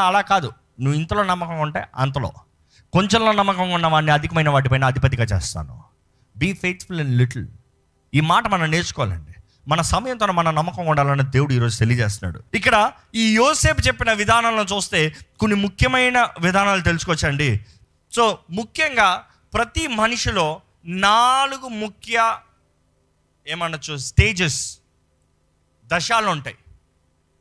అలా 0.08 0.22
కాదు. 0.22 0.52
నువ్వు 0.80 1.00
ఇంతలో 1.00 1.24
నమ్మకంగా 1.24 1.62
ఉంటే 1.62 1.88
అంతలో. 1.96 2.34
కొంచెంలో 2.94 3.32
నమ్మకంగా 3.32 3.76
ఉన్న 3.76 3.88
వాడిని 3.88 4.12
అధికమైన 4.12 4.50
వాటిపైన 4.50 4.86
అధిపతిగా 4.86 5.24
చేస్తాను. 5.24 5.84
బీ 6.38 6.54
ఫెయిత్ఫుల్ 6.54 7.00
అండ్ 7.00 7.18
లిటిల్ 7.18 7.48
ఈ 8.14 8.22
మాట 8.22 8.48
మనం 8.48 8.72
నేర్చుకోవాలండి. 8.72 9.27
మన 9.68 9.82
సమయంతో 9.82 10.26
మన 10.26 10.52
నమ్మకం 10.52 10.86
ఉండాలని 10.86 11.32
దేవుడు 11.32 11.54
ఈరోజు 11.54 11.78
తెలియజేస్తున్నాడు. 11.78 12.44
ఇక్కడ 12.54 12.92
ఈ 13.16 13.34
యోసేపు 13.34 13.82
చెప్పిన 13.82 14.14
విధానాలను 14.14 14.76
చూస్తే 14.76 15.16
కొన్ని 15.40 15.58
ముఖ్యమైన 15.58 16.28
విధానాలు 16.42 16.82
తెలుసుకోవచ్చండి. 16.82 17.66
సో 18.16 18.40
ముఖ్యంగా 18.52 19.26
ప్రతి 19.54 19.88
మనిషిలో 19.88 20.62
నాలుగు 20.86 21.68
ముఖ్య 21.68 22.38
ఏమనొచ్చు 23.48 23.98
స్టేజెస్ 23.98 24.78
దశాలు 25.86 26.28
ఉంటాయి. 26.28 26.56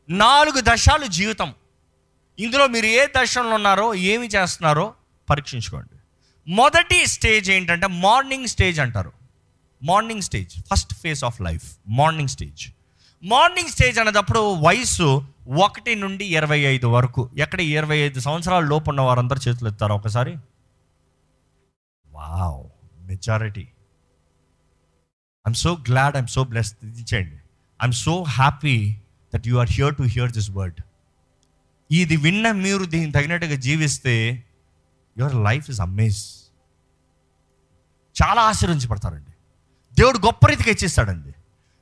నాలుగు 0.08 0.56
దశాలు 0.58 1.06
జీవితం. 1.06 1.54
ఇందులో 2.38 2.66
మీరు 2.66 2.86
ఏ 2.86 3.06
దశలో 3.16 3.50
ఉన్నారో 3.50 3.94
ఏమి 3.94 4.26
చేస్తున్నారో 4.26 4.94
పరీక్షించుకోండి. 5.30 5.96
మొదటి 6.50 7.06
స్టేజ్ 7.06 7.50
ఏంటంటే 7.50 7.86
మార్నింగ్ 7.86 8.46
స్టేజ్ 8.46 8.80
అంటారు. 8.80 9.15
Morning 9.86 10.22
stage 10.22 10.52
first 10.70 10.92
phase 10.94 11.24
of 11.24 11.38
life 11.42 11.66
morning 12.00 12.28
stage 12.28 12.62
morning 13.22 13.68
stage 13.68 13.98
అనేటప్పుడు 13.98 14.40
వయసు 14.64 15.08
ఒకటి 15.64 15.94
నుండి 15.94 16.24
ఇరవై 16.38 16.58
ఐదు 16.58 16.86
వరకు. 16.86 17.22
ఎక్కడ 17.36 17.60
ఇరవై 17.60 17.98
ఐదు 17.98 18.20
సంవత్సరాల 18.20 18.64
లోపు 18.64 18.90
ఉన్న 18.90 19.00
వారందరూ 19.00 19.40
చేతులు 19.46 19.68
ఎత్తారు 19.68 19.94
ఒకసారి? 19.94 20.32
Wow 22.06 22.62
majority 23.06 23.66
I'm 25.46 25.54
so 25.54 25.72
glad 25.88 26.16
I'm 26.16 26.26
so 26.26 26.44
blessed 26.44 26.98
ఇచ్చేయండి 27.02 27.38
I'm 27.80 27.96
so 28.06 28.22
happy 28.22 28.76
that 29.32 29.46
you 29.48 29.56
are 29.58 29.70
here 29.70 29.94
to 29.94 30.02
hear 30.14 30.32
this 30.32 30.50
word 30.50 30.80
ఇది 31.90 32.16
విన్న 32.16 32.52
మీరు 32.64 32.84
దీనికి 32.84 33.12
తగినట్టుగా 33.12 33.56
జీవిస్తే 33.66 34.14
యువర్ 35.16 35.36
లైఫ్ 35.48 35.70
ఇస్ 35.70 35.80
అమేజ్ 35.80 36.20
చాలా 38.16 38.42
ఆశీర్వించబడతారండి 38.42 39.32
దేవుడు 39.98 40.18
గొప్ప 40.18 40.46
రీతిగా 40.46 40.70
ఇచ్చేస్తాడండి. 40.70 41.30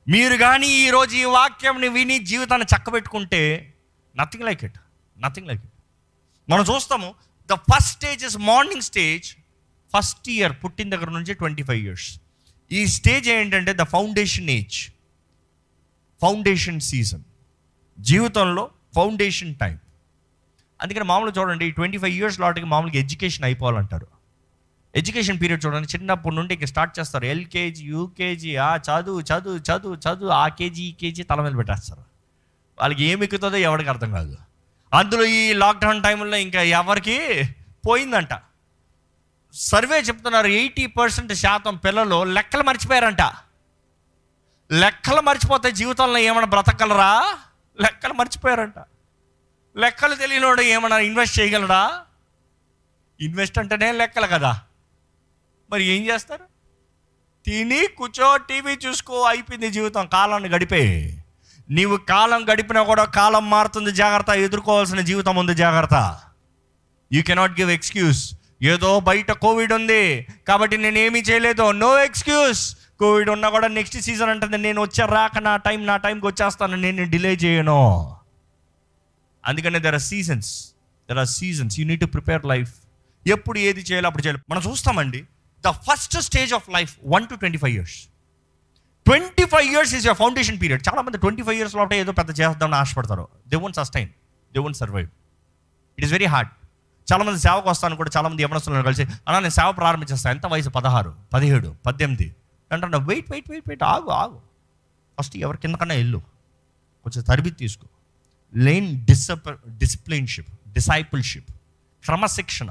మీరు 0.07 0.35
కానీ 0.37 0.67
ఈరోజు 0.67 1.15
ఈ 1.15 1.23
వాక్యంని 1.23 1.87
విని 1.87 2.19
జీవితాన్ని 2.19 2.67
చక్కబెట్టుకుంటే 2.73 3.41
nothing 4.15 4.43
like 4.43 4.63
it 4.63 4.77
nothing 5.17 5.47
like 5.47 5.61
it 5.65 5.73
మనం 6.49 6.63
చూస్తాము 6.63 7.15
the 7.49 7.53
first 7.53 7.91
stage 7.91 8.25
is 8.25 8.37
morning 8.37 8.81
stage 8.81 9.35
first 9.93 10.29
year 10.29 10.53
పుట్టిన 10.63 10.89
దగ్గర 10.89 11.09
నుంచి 11.09 11.33
ట్వంటీ 11.33 11.63
ఫైవ్ 11.63 11.85
ఇయర్స్ 11.85 12.19
ఈ 12.71 12.87
స్టేజ్ 12.87 13.29
ఏంటంటే 13.29 13.73
the 13.73 13.81
foundation 13.81 14.49
age 14.49 14.77
foundation 16.21 16.79
season 16.79 17.23
జీవితంలో 17.99 18.69
ఫౌండేషన్ 18.95 19.55
టైం 19.55 19.79
అందుకని 20.81 21.03
మామూలు 21.03 21.31
చూడండి 21.39 21.71
ట్వంటీ 21.71 21.97
ఫైవ్ 21.97 22.13
ఇయర్స్ 22.13 22.39
లాటికి 22.39 22.65
మామూలుగా 22.65 22.99
ఎడ్యుకేషన్ 22.99 23.45
అయిపోవాలంటారు. 23.45 24.14
ఎడ్యుకేషన్ 24.95 25.41
పీరియడ్ 25.41 25.65
చూడండి 25.65 25.87
చిన్నప్పటి 25.87 26.35
నుండి 26.35 26.53
ఇక 26.53 26.65
స్టార్ట్ 26.65 26.99
చేస్తారు. 26.99 27.25
ఎల్కేజీ 27.25 27.85
యూకేజీ 27.85 28.55
ఆ 28.55 28.75
చదువు 28.75 29.21
చదువు 29.21 29.57
చదువు 29.57 29.95
చదువు 29.95 30.29
ఆ 30.29 30.47
కేజీ 30.47 30.83
ఈ 30.83 30.91
కేజీ 30.91 31.23
తల 31.23 31.41
మీద 31.41 31.57
పెట్టేస్తారు. 31.57 32.03
వాళ్ళకి 32.79 33.03
ఏమి 33.03 33.23
ఎక్కుతుందో 33.23 33.57
ఎవరికి 33.57 33.89
అర్థం 33.89 34.11
కాదు. 34.11 34.37
అందులో 34.93 35.25
ఈ 35.25 35.53
లాక్డౌన్ 35.53 36.03
టైంలో 36.03 36.37
ఇంకా 36.37 36.61
ఎవరికి? 36.61 37.49
పోయిందంట. 37.87 38.29
సర్వే 39.53 39.99
చెప్తున్నారు 39.99 40.47
ఎయిటీ 40.47 40.85
పర్సెంట్ 40.85 41.33
శాతం 41.33 41.77
పిల్లలు 41.77 42.23
లెక్కలు 42.23 42.63
మర్చిపోయారంట. 42.63 43.21
లెక్కలు 44.71 45.21
మర్చిపోతే 45.21 45.71
జీవితంలో 45.71 46.17
ఏమైనా 46.17 46.45
బ్రతకలరా 46.45 47.37
లెక్కలు 47.81 48.13
మర్చిపోయారంట. 48.13 48.79
లెక్కలు 49.77 50.15
తెలియనివాడు 50.15 50.61
ఏమైనా 50.61 50.97
ఇన్వెస్ట్ 50.97 51.39
చేయగలరా 51.39 52.01
ఇన్వెస్ట్ 53.21 53.59
అంటేనే 53.59 53.91
లెక్కలు 53.91 54.27
కదా. 54.27 54.61
మరి 55.71 55.83
ఏం 55.83 56.05
చేస్తారు? 56.05 56.43
తిని 57.45 57.87
కూర్చో 57.97 58.37
టీవీ 58.37 58.71
చూసుకో 58.71 59.21
అయిపోయింది 59.21 59.71
జీవితం 59.71 60.07
కాలాన్ని 60.07 60.49
గడిపే. 60.49 60.83
నీవు 61.69 61.97
కాలం 61.97 62.45
గడిపినా 62.51 62.83
కూడా 62.83 63.03
కాలం 63.03 63.49
మారుతుంది 63.49 63.91
జాగ్రత్త. 63.91 64.29
ఎదుర్కోవాల్సిన 64.29 65.01
జీవితం 65.01 65.35
ఉంది 65.35 65.55
జాగ్రత్త. 65.55 66.19
యూ 67.13 67.23
కెనాట్ 67.23 67.59
గివ్ 67.59 67.71
ఎక్స్క్యూజ్ 67.71 68.35
ఏదో 68.63 68.99
బయట 68.99 69.31
కోవిడ్ 69.31 69.73
ఉంది 69.73 70.27
కాబట్టి 70.47 70.77
నేను 70.77 70.97
ఏమీ 70.97 71.19
చేయలేదు. 71.19 71.71
నో 71.71 72.03
ఎక్స్క్యూజ్ 72.03 72.75
కోవిడ్ 72.99 73.29
ఉన్నా 73.29 73.49
కూడా 73.49 73.67
నెక్స్ట్ 73.67 73.97
సీజన్ 73.97 74.29
అంటుంది 74.29 74.57
నేను 74.57 74.81
వచ్చే 74.81 75.05
రాక 75.05 75.37
నా 75.37 75.57
టైం 75.57 75.85
నా 75.85 75.97
టైంకి 75.97 76.27
వచ్చేస్తాను 76.27 76.75
నేను 76.75 77.09
డిలే 77.09 77.33
చేయను. 77.33 78.15
అందుకనే 79.45 79.79
there 79.79 79.93
are 79.93 80.01
seasons 80.01 80.69
there 81.09 81.19
are 81.19 81.27
seasons 81.27 81.79
you 81.79 81.85
need 81.85 82.01
to 82.01 82.05
prepare 82.05 82.45
life 82.45 82.73
ఎప్పుడు 83.27 83.59
ఏది 83.59 83.81
చేయాలో 83.81 84.07
అప్పుడు 84.07 84.23
చేయాలి. 84.23 84.41
మనం 84.49 84.61
చూస్తామండి. 84.71 85.23
The 85.67 85.71
first 85.71 86.21
stage 86.21 86.53
of 86.53 86.69
life 86.69 86.95
one 87.07 87.27
to 87.27 87.35
twenty 87.35 87.57
five 87.57 87.75
years 87.75 88.07
twenty 89.05 89.45
five 89.45 89.71
years 89.71 89.95
is 89.95 90.07
your 90.07 90.17
foundation 90.17 90.61
period 90.61 90.83
చాలా 90.89 91.01
మంది 91.01 91.17
ట్వంటీ 91.17 91.41
ఫైవ్ 91.41 91.57
ఇయర్స్ 91.57 91.75
లోపల 91.75 91.93
ఏదో 91.93 92.11
పెద్ద 92.11 92.39
చేద్దామని 92.39 92.75
ఆశపడతారు. 92.75 93.27
They 93.47 93.55
won't 93.55 93.75
sustain 93.75 94.09
they 94.53 94.59
won't 94.59 94.77
survive 94.77 95.07
it 95.97 96.03
is 96.05 96.11
very 96.11 96.25
hard 96.25 96.51
చాలా 97.13 97.23
మంది 97.23 97.39
సేవకు 97.39 97.69
వస్తాను 97.69 97.95
కూడా 97.95 98.11
చాలా 98.17 98.29
మంది 98.29 98.43
యవనస్తులను 98.43 98.83
కలిసి 98.83 99.03
అలా 99.27 99.39
నేను 99.39 99.51
సేవ 99.51 99.71
ప్రారంభించేస్తాను 99.71 100.35
ఎంత 100.35 100.45
వయసు? 100.45 100.69
పదహారు 100.69 101.15
పదిహేడు 101.33 101.75
పద్దెనిమిది. 101.85 102.35
అంటున్నా 102.71 102.97
వెయిట్ 102.97 103.31
వెయిట్ 103.31 103.49
వెయిట్ 103.49 103.69
వెయిట్ 103.69 103.83
ఆగు 103.83 104.09
ఆగు. 104.09 104.41
ఫస్ట్ 105.19 105.37
ఎవరి 105.37 105.57
కిందకన్నా 105.57 105.95
వెళ్ళు. 105.95 106.21
కొంచెం 107.03 107.23
తరబితి 107.23 107.55
తీసుకో. 107.55 107.87
లేన్ 108.55 109.05
డిసప్ 109.05 109.49
డిసిప్లిన్షిప్ 109.67 110.49
డిసైపుల్షిప్ 110.73 111.51
క్రమశిక్షణ. 112.05 112.69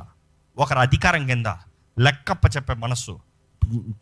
ఒకరి 0.59 0.79
అధికారం 0.79 1.27
కింద 1.27 1.47
లెక్కప్ప 1.99 2.57
చెప్పే 2.57 2.75
మనస్సు. 2.75 3.21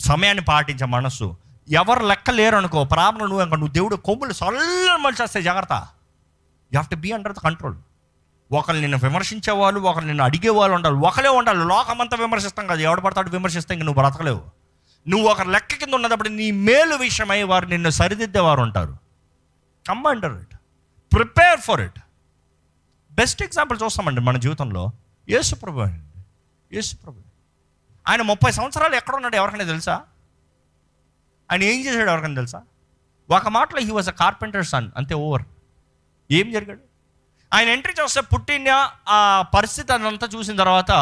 సమయాన్ని 0.01 0.45
పాటించే 0.45 0.87
మనస్సు. 0.87 1.37
ఎవరు 1.69 2.07
లెక్క 2.07 2.31
లేరు 2.31 2.57
అనుకో 2.57 2.85
ప్రాబ్లం 2.85 3.29
నువ్వు 3.29 3.45
ఇంకా 3.45 3.57
నువ్వు 3.57 3.73
దేవుడు 3.73 3.97
కొమ్ములు 3.97 4.33
సొల్ల 4.33 4.97
మనిషి 4.97 5.23
వస్తాయి 5.23 5.45
జాగ్రత్త. 5.45 5.73
You 5.73 5.87
have 6.73 6.87
to 6.87 6.97
be 6.97 7.11
under 7.11 7.33
the 7.33 7.39
control 7.39 7.77
ఒకరు 8.53 8.77
నిన్ను 8.77 8.99
విమర్శించే 8.99 9.53
వాళ్ళు 9.53 9.81
ఒకరు 9.81 10.05
నిన్ను 10.05 10.25
అడిగే 10.25 10.49
వాళ్ళు 10.49 10.75
ఉండాలి. 10.75 10.97
ఒకరే 10.97 11.29
ఉండాలి. 11.29 11.59
లోకమంతా 11.59 12.17
విమర్శిస్తాం 12.17 12.67
కదా 12.67 12.81
ఎవడు 12.81 13.01
పడతాడు 13.01 13.31
విమర్శిస్తే 13.31 13.75
ఇంక 13.75 13.83
నువ్వు 13.83 14.03
బ్రతకలేవు. 14.03 14.43
నువ్వు 15.09 15.29
ఒక 15.29 15.43
లెక్క 15.43 15.75
కింద 15.75 15.95
ఉన్నప్పుడు 15.95 16.29
నీ 16.29 16.51
మేలు 16.51 16.95
విషయమై 16.95 17.43
వారు 17.43 17.67
నిన్ను 17.67 17.91
సరిదిద్దేవారు 17.91 18.61
ఉంటారు. 18.61 18.97
Come 19.89 20.07
under 20.07 20.33
it 20.33 20.55
prepare 21.13 21.61
for 21.61 21.81
it 21.81 21.99
best 23.13 23.43
example 23.43 23.79
చూస్తామండి 23.85 24.21
మన 24.21 24.39
జీవితంలో. 24.39 24.91
యేసుప్రభు 25.29 25.81
అండి. 25.81 26.25
యేసుప్రభు. 26.75 27.32
ఆయన 28.09 28.23
ముప్పై 28.23 28.51
సంవత్సరాలు 28.51 28.95
ఎక్కడ 28.95 29.15
ఉన్నాడు 29.15 29.37
ఎవరికైనా 29.37 29.65
తెలుసా? 29.65 30.03
ఆయన 31.51 31.63
ఏం 31.63 31.87
చేశాడు 31.87 32.11
ఎవరికైనా 32.11 32.35
తెలుసా? 32.35 32.63
ఒక 33.31 33.49
మాటలో 33.49 33.81
he 33.81 33.91
was 33.91 34.09
a 34.09 34.13
carpenter 34.13 34.67
son 34.67 34.91
అంతే 34.97 35.15
ఓవర్. 35.15 35.45
ఏం 36.31 36.53
జరిగాడు? 36.53 36.83
ఆయన 37.55 37.69
ఎంట్రీ 37.69 37.93
చూస్తే 38.01 38.21
పుట్టిన 38.21 38.91
ఆ 39.09 39.43
పరిస్థితి 39.43 39.93
అదంతా 39.93 40.27
చూసిన 40.35 40.57
తర్వాత 40.57 40.93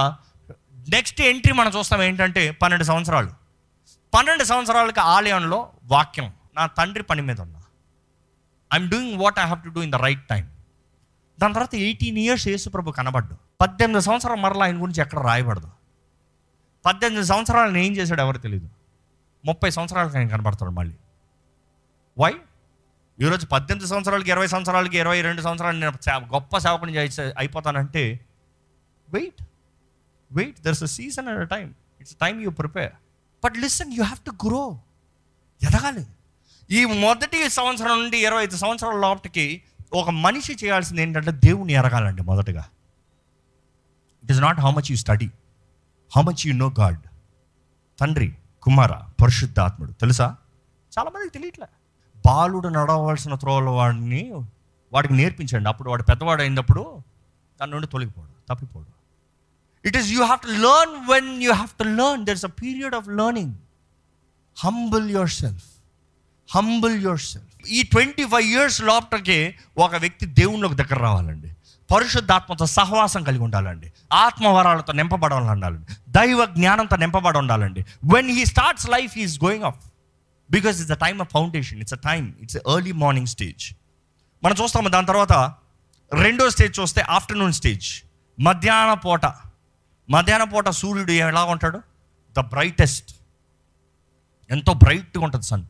నెక్స్ట్ 0.88 1.20
ఎంట్రీ 1.20 1.52
మనం 1.52 1.72
చూస్తాం 1.78 2.02
ఏంటంటే 2.02 2.50
పన్నెండు 2.50 2.84
సంవత్సరాలు. 2.84 3.30
పన్నెండు 4.14 4.44
సంవత్సరాలకి 4.44 5.00
ఆలయంలో 5.00 5.72
వాక్యం 5.84 6.32
నా 6.56 6.66
తండ్రి 6.66 7.02
పని 7.02 7.22
మీద 7.22 7.40
ఉన్నా. 7.40 7.60
I'm 8.74 8.88
doing 8.90 9.18
what 9.22 9.38
I 9.38 9.42
have 9.42 9.62
to 9.64 9.68
do 9.68 9.82
in 9.82 9.92
the 9.92 9.94
right 9.94 10.28
time 10.28 10.44
దాని 11.38 11.54
తర్వాత 11.54 11.74
ఎయిటీన్ 11.74 12.18
ఇయర్స్ 12.18 12.48
యేసుప్రభు 12.48 12.90
కనబడ్డు 12.90 13.34
పద్దెనిమిది 13.60 14.04
సంవత్సరాలు 14.04 14.40
మరలా 14.40 14.64
ఆయన 14.64 14.82
గురించి 14.82 15.00
ఎక్కడ 15.02 15.18
రాయబడదు. 15.18 15.79
పద్దెనిమిది 16.84 17.26
సంవత్సరాలు 17.26 17.78
ఏం 17.78 17.96
చేశాడు 17.96 18.20
ఎవరు 18.20 18.38
తెలియదు 18.38 18.68
ముప్పై 19.44 19.70
సంవత్సరాలకి 19.70 20.18
ఆయన 20.18 20.28
కనబడతాడు 20.28 20.70
మళ్ళీ. 20.70 20.94
వై 22.18 22.32
ఈరోజు 23.20 23.46
పద్దెనిమిది 23.46 23.90
సంవత్సరాలకి 23.90 24.30
ఇరవై 24.30 24.46
సంవత్సరాలకి 24.46 24.98
ఇరవై 24.98 25.20
రెండు 25.20 25.42
సంవత్సరాలు 25.42 25.78
నేను 25.78 26.18
గొప్ప 26.18 26.58
సేవకుని 26.58 26.98
అయిపోతానంటే 27.36 28.20
wait 29.14 29.42
wait 30.32 30.60
there's 30.60 30.82
a 30.82 30.86
season 30.86 31.28
and 31.28 31.50
time 31.50 31.74
it's 32.00 32.14
time 32.14 32.42
you 32.42 32.50
prepare 32.50 32.92
but 33.44 33.56
listen 33.56 33.92
you 33.92 34.02
have 34.02 34.24
to 34.26 34.46
grow 34.46 34.80
ఎదగాలి. 35.62 36.06
ఈ 36.70 36.84
మొదటి 36.84 37.50
సంవత్సరం 37.50 38.02
నుండి 38.02 38.18
ఇరవై 38.26 38.42
ఐదు 38.42 38.56
సంవత్సరాల 38.56 38.96
లోపటికి 38.96 39.62
ఒక 39.92 40.10
మనిషి 40.10 40.56
చేయాల్సింది 40.64 41.02
ఏంటంటే 41.02 41.30
దేవుని 41.30 41.72
ఎరగాలండి 41.72 42.22
మొదటగా. 42.22 42.64
It 44.22 44.30
is 44.30 44.40
not 44.40 44.60
how 44.60 44.70
much 44.70 44.90
you 44.90 44.96
study 44.96 45.30
how 46.16 46.22
much 46.22 46.46
you 46.46 46.54
know 46.54 46.74
God 46.80 46.98
తండ్రి 48.00 48.34
కుమార 48.62 48.92
పరిశుద్ధాత్ముడు. 49.22 49.92
తెలుసా? 49.92 50.36
చాలామందికి 50.98 51.32
తెలియట్లే. 51.32 51.66
బాలుడు 52.26 52.68
నడవలసిన 52.68 53.34
త్రోవల 53.34 53.68
వాడిని 53.68 54.32
వాడికి 54.92 55.14
నేర్పించండి. 55.14 55.68
అప్పుడు 55.68 55.90
వాడు 55.90 56.02
పెద్దవాడు 56.02 56.42
అయినప్పుడు 56.42 56.98
దాని 57.60 57.72
నుండి 57.72 57.86
తొలగిపోడు 57.86 58.54
తప్పిపోడు. 58.54 58.86
It 59.88 59.96
is 59.96 60.08
you 60.08 60.24
have 60.24 60.40
to 60.40 60.46
learn 60.46 61.10
when 61.10 61.42
you 61.42 61.52
have 61.52 61.68
to 61.78 61.84
learn 61.84 62.26
there 62.26 62.34
is 62.34 62.44
a 62.44 62.48
period 62.48 62.94
of 62.94 63.08
learning 63.08 63.54
humble 64.58 65.10
yourself 65.28 65.64
humble 66.56 67.02
yourself 67.20 67.68
ఈ 67.68 67.82
ట్వంటీ 67.82 68.24
ఫైవ్ 68.24 68.46
ఇయర్స్ 68.46 68.82
లోపలికి 68.82 69.54
ఒక 69.78 69.96
వ్యక్తి 69.96 70.26
దేవుళ్ళకి 70.26 70.74
దగ్గర 70.74 70.94
రావాలండి. 70.94 71.49
పరిశుద్ధాత్మతో 71.90 72.66
సహవాసం 72.66 73.22
కలిగి 73.22 73.42
ఉండాలండి. 73.42 73.92
ఆత్మవరాలతో 74.12 74.92
నింపబడ 74.92 75.34
ఉండాలండి 75.34 75.86
దైవ 76.08 76.44
జ్ఞానంతో 76.44 76.96
నింపబడి 76.96 77.38
ఉండాలండి 77.38 77.84
when 78.14 78.30
he 78.30 78.44
starts 78.46 78.88
life 78.88 79.18
is 79.18 79.44
going 79.44 79.64
off 79.64 79.78
because 80.50 80.80
it's 80.80 80.92
a 80.92 81.00
time 81.06 81.20
of 81.20 81.30
foundation 81.32 81.80
it's 81.80 81.94
a 81.94 81.96
time 81.96 82.32
it's 82.40 82.56
early 82.56 82.92
morning 82.92 83.26
stage 83.26 83.74
మనం 84.44 84.56
చూస్తాము 84.62 84.88
దాని 84.88 85.06
తర్వాత 85.06 85.32
రెండో 86.12 86.50
స్టేజ్ 86.50 86.80
చూస్తే 86.80 87.00
ఆఫ్టర్నూన్ 87.00 87.52
స్టేజ్ 87.52 88.02
మధ్యాహ్న 88.40 88.94
పూట. 88.94 89.26
మధ్యాహ్న 90.10 90.44
పూట 90.44 90.68
సూర్యుడు 90.68 91.12
ఎలా 91.12 91.44
ఉంటాడు? 91.44 91.78
ద 92.32 92.40
బ్రైటెస్ట్ 92.40 93.10
ఎంతో 94.50 94.72
బ్రైట్గా 94.74 95.24
ఉంటుంది 95.24 95.46
సన్ 95.46 95.64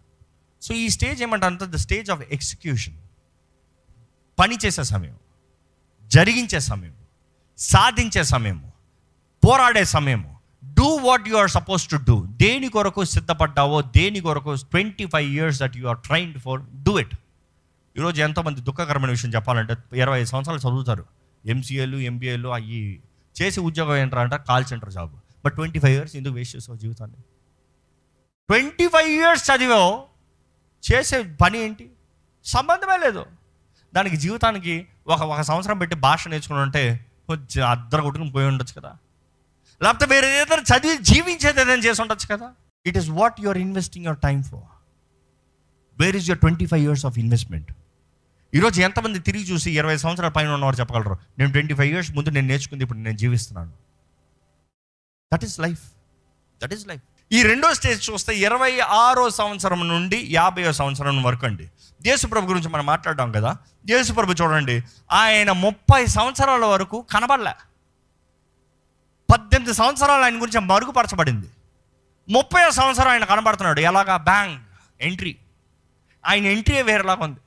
సో 0.62 0.74
ఈ 0.74 0.88
స్టేజ్ 0.88 1.22
ఏమంటారంటే 1.22 1.66
ద 1.66 1.76
స్టేజ్ 1.76 2.10
ఆఫ్ 2.10 2.20
ఎగ్జిక్యూషన్ 2.20 2.96
పని 4.38 4.56
చేసే 4.64 4.82
సమయం. 4.84 5.16
జరిగించే 6.12 6.60
సమయం 6.60 6.94
సాధించే 7.58 8.22
సమయము 8.24 8.72
పోరాడే 9.44 9.84
సమయము. 9.84 10.38
Do 10.74 10.88
what 10.96 11.28
you 11.28 11.36
are 11.36 11.50
suppose 11.50 11.88
to 11.88 11.96
do 11.96 12.26
దేని 12.26 12.68
కొరకు 12.68 13.04
సిద్ధపడ్డావో 13.04 13.82
దేని 13.82 14.20
కొరకు 14.20 14.54
twenty 14.54 15.06
five 15.06 15.30
years 15.30 15.60
that 15.60 15.76
you 15.76 15.86
are 15.86 15.98
trained 15.98 16.38
for 16.38 16.60
do 16.60 16.98
it 16.98 17.14
ఈరోజు 17.96 18.22
ఎంతోమంది 18.22 18.60
దుఃఖకరమైన 18.60 19.10
విషయం 19.10 19.30
చెప్పాలంటే 19.30 19.76
ఇరవై 19.94 20.18
ఐదు 20.18 20.28
సంవత్సరాలు 20.28 20.60
చదువుతారు. 20.60 21.06
ఎంసీఏలు 21.46 21.96
ఎంబీఏలు 21.96 22.48
అవి 22.48 23.00
చేసి 23.42 23.60
ఉద్యోగం 23.60 23.96
ఏంటారంట 23.96 24.34
call 24.34 24.64
center 24.64 24.92
job 24.92 25.12
but 25.44 25.54
twenty 25.54 25.78
five 25.78 25.94
years 25.94 26.16
ఎందుకు 26.16 26.34
వేస్ట్ 26.34 26.56
చేసావు 26.56 26.78
జీవితాన్ని? 26.78 27.16
ట్వంటీ 28.48 28.86
ఫైవ్ 28.88 29.08
ఇయర్స్ 29.08 29.50
చదివావు 29.50 30.02
చేసే 30.92 31.22
పని 31.22 31.58
ఏంటి? 31.58 31.90
సంబంధమే 32.44 32.98
లేదు. 32.98 33.26
దానికి 33.94 34.16
జీవితానికి 34.16 34.86
ఒక 35.14 35.22
ఒక 35.22 35.40
సంవత్సరం 35.40 35.78
పెట్టి 35.78 35.96
భాష 36.06 36.28
నేర్చుకుని 36.28 36.60
ఉంటే 36.60 36.82
కొంచెం 37.26 37.68
అద్దరు 37.68 38.02
కొట్టుకుని 38.02 38.32
పోయి 38.32 38.46
ఉండొచ్చు 38.46 38.80
కదా. 38.80 38.92
లేకపోతే 39.82 40.06
వేరే 40.14 40.28
ఏదైనా 40.40 40.64
చదివి 40.70 40.96
జీవించేది 41.10 41.60
ఏదైనా 41.60 41.82
చేసి 41.82 42.02
ఉండొచ్చు 42.02 42.36
కదా. 42.36 42.48
It 42.86 42.98
is 42.98 43.10
what 43.10 43.40
you 43.40 43.48
are 43.48 43.58
investing 43.58 44.06
your 44.06 44.20
time 44.20 44.42
for 44.42 44.66
where 46.00 46.16
is 46.16 46.28
your 46.28 46.40
twenty 46.40 46.66
five 46.66 46.82
years 46.82 47.06
of 47.06 47.18
investment 47.18 47.70
ఈరోజు 48.54 48.80
ఎంతమంది 48.80 49.18
తిరిగి 49.18 49.44
చూసి 49.44 49.68
ఇరవై 49.70 49.96
సంవత్సరాల 49.96 50.30
పైన 50.36 50.48
ఉన్నవారు 50.48 50.76
చెప్పగలరు? 50.76 51.16
నేను 51.38 51.52
ట్వంటీ 51.52 51.74
ఫైవ్ 51.74 51.92
ఇయర్స్ 51.92 52.10
ముందు 52.10 52.28
నేను 52.28 52.46
నేర్చుకుంది 52.46 52.82
ఇప్పుడు 52.84 52.98
నేను 52.98 53.16
జీవిస్తున్నాను. 53.16 53.72
That 55.34 55.44
is 55.44 55.60
life 55.60 55.82
that 56.62 56.72
is 56.72 56.86
life 56.88 57.02
ఈ 57.32 57.42
రెండో 57.42 57.74
స్టేజ్ 57.74 58.10
చూస్తే 58.10 58.32
ఇరవై 58.38 58.80
ఆరో 58.80 59.30
సంవత్సరం 59.30 59.88
నుండి 59.88 60.18
యాభైయో 60.30 60.72
సంవత్సరం 60.72 61.22
వరకు 61.22 61.46
అండి. 61.46 61.66
దేశప్రభు 62.02 62.46
గురించి 62.46 62.68
మనం 62.68 62.86
మాట్లాడడం 62.86 63.32
కదా? 63.32 63.56
దేశప్రభు 63.86 64.32
చూడండి 64.32 64.82
ఆయన 65.12 65.52
ముప్పై 65.52 66.06
సంవత్సరాల 66.06 66.64
వరకు 66.64 67.06
కనబడలే. 67.12 67.52
పద్దెనిమిది 69.32 69.76
సంవత్సరాలు 69.76 70.24
ఆయన 70.24 70.42
గురించి 70.42 70.60
మరుగుపరచబడింది. 70.60 71.50
ముప్పై 72.28 72.70
సంవత్సరం 72.70 73.08
ఆయన 73.08 73.24
కనబడుతున్నాడు. 73.24 73.80
ఎలాగా? 73.80 74.16
Bang 74.16 74.58
entry. 75.00 75.36
ఆయన 76.26 76.46
ఎంట్రీ 76.46 76.82
వేరేలాగా 76.82 77.24
ఉంది. 77.24 77.40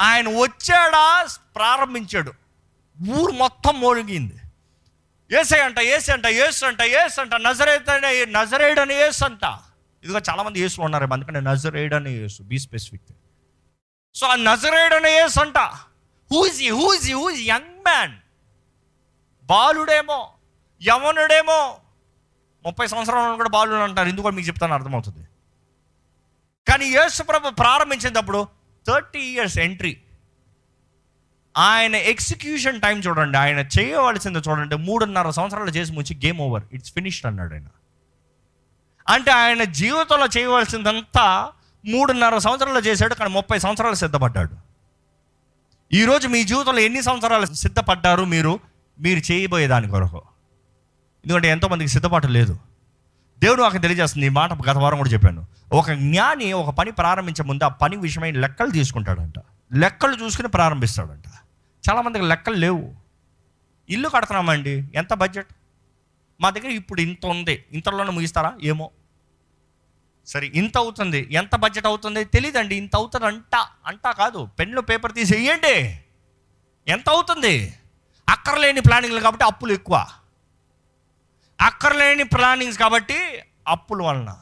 ఆయన 0.00 0.28
వచ్చాడా? 0.28 1.26
ప్రారంభించాడు. 1.56 2.32
ఊరు 3.10 3.32
మొత్తం 3.32 3.80
మోగిగింది 3.80 4.36
ఏసై 5.40 5.60
అంట 5.60 5.78
ఏసు 5.78 6.12
అంట 6.12 6.26
ఏసు 6.26 6.66
అంట 6.66 6.82
ఏసు 6.82 7.20
అంట 7.20 7.34
నజరేతనే 7.34 8.24
నజరేయుడని 8.24 8.94
ఏసు 8.94 9.24
అంట. 9.24 9.44
ఇదిగో 10.04 10.20
చాలామంది 10.30 10.60
ఏసు 10.60 10.82
ఉన్నారు. 10.82 11.08
అందుకని 11.12 11.40
నజరేయుడని 11.40 12.24
ఏసు 12.24 12.42
బీ 12.42 12.58
స్పెసిఫిక్. 12.58 13.02
సో 14.14 14.26
ఆ 14.26 14.34
నజరేడ్ 14.34 14.94
అనే 14.94 15.24
ఏసు 15.24 15.40
అంట 15.40 15.58
హూజీ 16.32 16.70
హూజీ 16.70 17.12
హూజీ 17.12 17.42
యంగ్ 17.42 17.82
మ్యాన్ 17.82 18.16
బాలుడేమో 19.44 20.32
యవనుడేమో. 20.88 21.76
ముప్పై 22.66 22.86
సంవత్సరాలు 22.86 23.36
కూడా 23.36 23.48
బాలుడు 23.48 23.76
అంటారు 23.76 24.08
ఎందుకు 24.08 24.30
మీకు 24.30 24.48
చెప్తాను 24.48 24.74
అర్థమవుతుంది. 24.74 25.28
కానీ 26.68 26.86
యేసు 26.86 27.22
ప్రభు 27.22 27.50
ప్రారంభించినప్పుడు 27.50 28.48
థర్టీ 28.86 29.18
ఇయర్స్ 29.18 29.58
ఎంట్రీ. 29.58 30.00
ఆయన 31.56 31.94
ఎగ్జిక్యూషన్ 31.94 32.80
టైం 32.80 33.00
చూడండి. 33.00 33.38
ఆయన 33.38 33.58
చేయవలసింది 33.58 34.38
చూడండి. 34.38 34.76
మూడున్నర 34.76 35.30
సంవత్సరాలు 35.30 35.70
చేసి 35.70 35.92
ముంచి 35.92 36.16
గేమ్ 36.16 36.40
ఓవర్. 36.40 36.62
ఇట్స్ 36.72 36.92
ఫినిష్డ్ 36.92 37.26
అన్నాడు 37.26 37.52
ఆయన. 37.52 37.66
అంటే 39.08 39.30
ఆయన 39.30 39.64
జీవితంలో 39.64 40.26
చేయవలసిందంతా 40.26 41.52
మూడున్నర 41.86 42.38
సంవత్సరాలు 42.38 42.78
చేశాడు 42.78 43.14
కానీ 43.14 43.30
ముప్పై 43.30 43.58
సంవత్సరాలు 43.58 43.94
సిద్ధపడ్డాడు. 43.94 44.50
ఈరోజు 45.92 46.28
మీ 46.28 46.44
జీవితంలో 46.44 46.78
ఎన్ని 46.78 47.02
సంవత్సరాలు 47.02 47.46
సిద్ధపడ్డారు 47.46 48.24
మీరు? 48.24 48.60
మీరు 49.00 49.32
చేయబోయే 49.32 49.66
దాని 49.66 49.88
కొరకు. 49.88 50.22
ఎందుకంటే 51.24 51.48
ఎంతోమందికి 51.48 51.90
సిద్ధపాటు 51.90 52.26
లేదు. 52.26 52.58
దేవుడు 53.38 53.62
నాకు 53.62 53.78
తెలియజేస్తుంది 53.78 54.26
ఈ 54.26 54.28
మాట 54.28 54.52
గత 54.52 54.76
వారం 54.76 54.98
కూడా 54.98 55.10
చెప్పాను. 55.10 55.46
ఒక 55.72 55.90
జ్ఞాని 55.90 56.52
ఒక 56.52 56.74
పని 56.74 56.92
ప్రారంభించే 56.92 57.44
ముందు 57.44 57.64
ఆ 57.64 57.68
పని 57.68 57.96
విషయమైన 57.96 58.40
లెక్కలు 58.40 58.70
తీసుకుంటాడంట. 58.70 59.34
లెక్కలు 59.74 60.24
చూసుకుని 60.24 60.48
ప్రారంభిస్తాడంట. 60.48 61.24
చాలామందికి 61.90 62.24
లెక్కలు 62.24 62.54
లేవు. 62.54 62.94
ఇల్లు 63.88 64.08
కడుతున్నామండి 64.08 64.84
ఎంత 64.94 65.14
బడ్జెట్? 65.14 65.46
మా 66.40 66.50
దగ్గర 66.50 66.66
ఇప్పుడు 66.66 67.00
ఇంత 67.00 67.26
ఉంది. 67.26 67.64
ఇంతలోనే 67.72 68.10
ముగిస్తారా? 68.10 68.54
ఏమో. 68.62 68.90
సరే 70.26 70.46
ఇంత 70.54 70.78
అవుతుంది 70.78 71.28
ఎంత 71.32 71.56
బడ్జెట్ 71.56 71.86
అవుతుంది 71.86 72.24
తెలియదండి 72.24 72.76
ఇంత 72.76 72.96
అవుతుంది 72.96 73.26
అంట 73.26 73.56
అంటా 73.86 74.12
కాదు. 74.12 74.48
పెన్లో 74.58 74.82
పేపర్ 74.82 75.12
తీసి 75.12 75.36
వేయండి 75.36 76.00
ఎంత 76.88 77.08
అవుతుంది? 77.08 77.74
అక్కర్లేని 78.28 78.80
ప్లానింగ్లు 78.80 79.20
కాబట్టి 79.20 79.44
అప్పులు 79.44 79.72
ఎక్కువ. 79.72 80.06
అక్కర్లేని 81.60 82.22
ప్లానింగ్స్ 82.22 82.78
కాబట్టి 82.78 83.38
అప్పుల 83.68 84.02
వలన. 84.02 84.36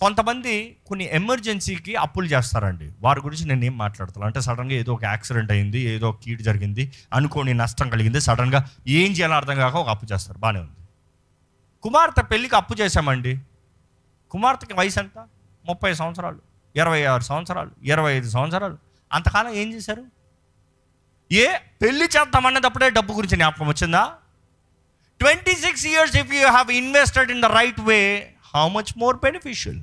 కొంతమంది 0.00 0.76
కొన్ని 0.86 1.08
ఎమర్జెన్సీకి 1.12 1.94
అప్పులు 1.94 2.26
చేస్తారండి. 2.26 2.90
వారి 3.00 3.20
గురించి 3.20 3.44
నేను 3.44 3.64
ఏం 3.64 3.78
మాట్లాడతాను 3.78 4.26
అంటే 4.26 4.40
సడన్గా 4.40 4.74
ఏదో 4.74 4.92
ఒక 4.92 5.04
యాక్సిడెంట్ 5.04 5.52
అయింది 5.52 5.80
ఏదో 5.80 6.08
ఒక 6.08 6.20
కీడు 6.22 6.42
జరిగింది 6.42 6.92
అనుకోని 7.12 7.54
నష్టం 7.54 7.90
కలిగింది 7.90 8.20
సడన్గా 8.20 8.70
ఏం 8.86 9.12
చేయాలో 9.12 9.34
అర్థం 9.34 9.56
కాక 9.56 9.74
ఒక 9.74 9.88
అప్పు 9.88 10.06
చేస్తారు. 10.12 10.38
బాగానే 10.38 10.60
ఉంది. 10.60 10.88
కుమార్తె 11.82 12.22
పెళ్ళికి 12.22 12.56
అప్పు 12.56 12.74
చేశామండి. 12.74 13.40
కుమార్తెకి 14.34 14.74
వయసు 14.74 14.98
ఎంత? 15.00 15.18
ముప్పై 15.64 15.92
సంవత్సరాలు 16.00 16.40
ఇరవై 16.76 17.00
ఆరు 17.12 17.22
సంవత్సరాలు 17.22 17.70
ఇరవై 17.82 18.12
ఐదు 18.12 18.28
సంవత్సరాలు. 18.30 18.76
అంతకాలం 19.12 19.52
ఏం 19.54 19.68
చేశారు? 19.72 20.04
ఏ 21.32 21.46
పెళ్ళి 21.82 22.04
చేద్దామన్నదప్పుడే 22.04 22.90
డబ్బు 22.90 23.12
గురించి 23.12 23.36
జ్ఞాపకం 23.36 23.66
వచ్చిందా? 23.66 24.04
Twenty 25.20 25.52
six 25.52 25.86
years 25.86 26.16
if 26.16 26.32
you 26.34 26.46
have 26.48 26.70
invested 26.70 27.30
in 27.30 27.42
the 27.42 27.44
right 27.44 27.80
way 27.80 27.98
how 28.54 28.68
much 28.68 28.92
more 28.98 29.16
beneficial? 29.16 29.80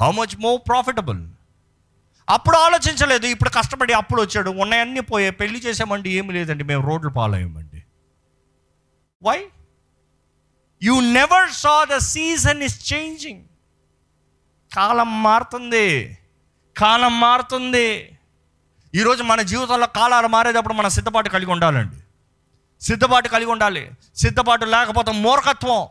How 0.00 0.10
much 0.10 0.36
more 0.40 0.60
profitable? 0.68 1.22
అప్పుడు 2.30 2.56
ఆలోచించలేదు 2.56 3.26
ఇప్పుడు 3.26 3.50
కష్టపడి 3.50 3.92
అప్పుడు 3.92 4.22
వచ్చాడు 4.22 4.50
ఉన్నాయన్నీ 4.64 5.00
పోయే 5.00 5.30
పెళ్ళి 5.30 5.60
చేసామండి 5.60 6.10
ఏమి 6.10 6.32
లేదండి 6.32 6.64
మేము 6.64 6.82
రోడ్లు 6.86 7.10
పాలయ్యామండి. 7.10 7.80
Why 9.22 9.38
you 10.82 11.00
never 11.00 11.50
saw 11.50 11.86
the 11.94 11.96
season 11.96 12.62
is 12.62 12.92
changing 12.92 13.44
కాలం 14.76 15.22
మారుతుంది. 15.22 16.18
కాలం 16.76 17.20
మారుతుంది. 17.20 18.18
ఈరోజు 18.94 19.22
మన 19.22 19.42
జీవితంలో 19.42 19.86
కాలాలు 19.86 20.26
మారేటప్పుడు 20.26 20.74
మన 20.74 20.88
సిద్ధపాటు 20.88 21.28
కలిగి 21.28 21.50
ఉండాలండి. 21.50 21.96
సిద్ధపాటు 22.84 23.28
కలిగి 23.28 23.50
ఉండాలి. 23.50 23.90
సిద్ధపాటు 24.16 24.64
లేకపోతే 24.64 25.12
మూర్ఖత్వం. 25.12 25.88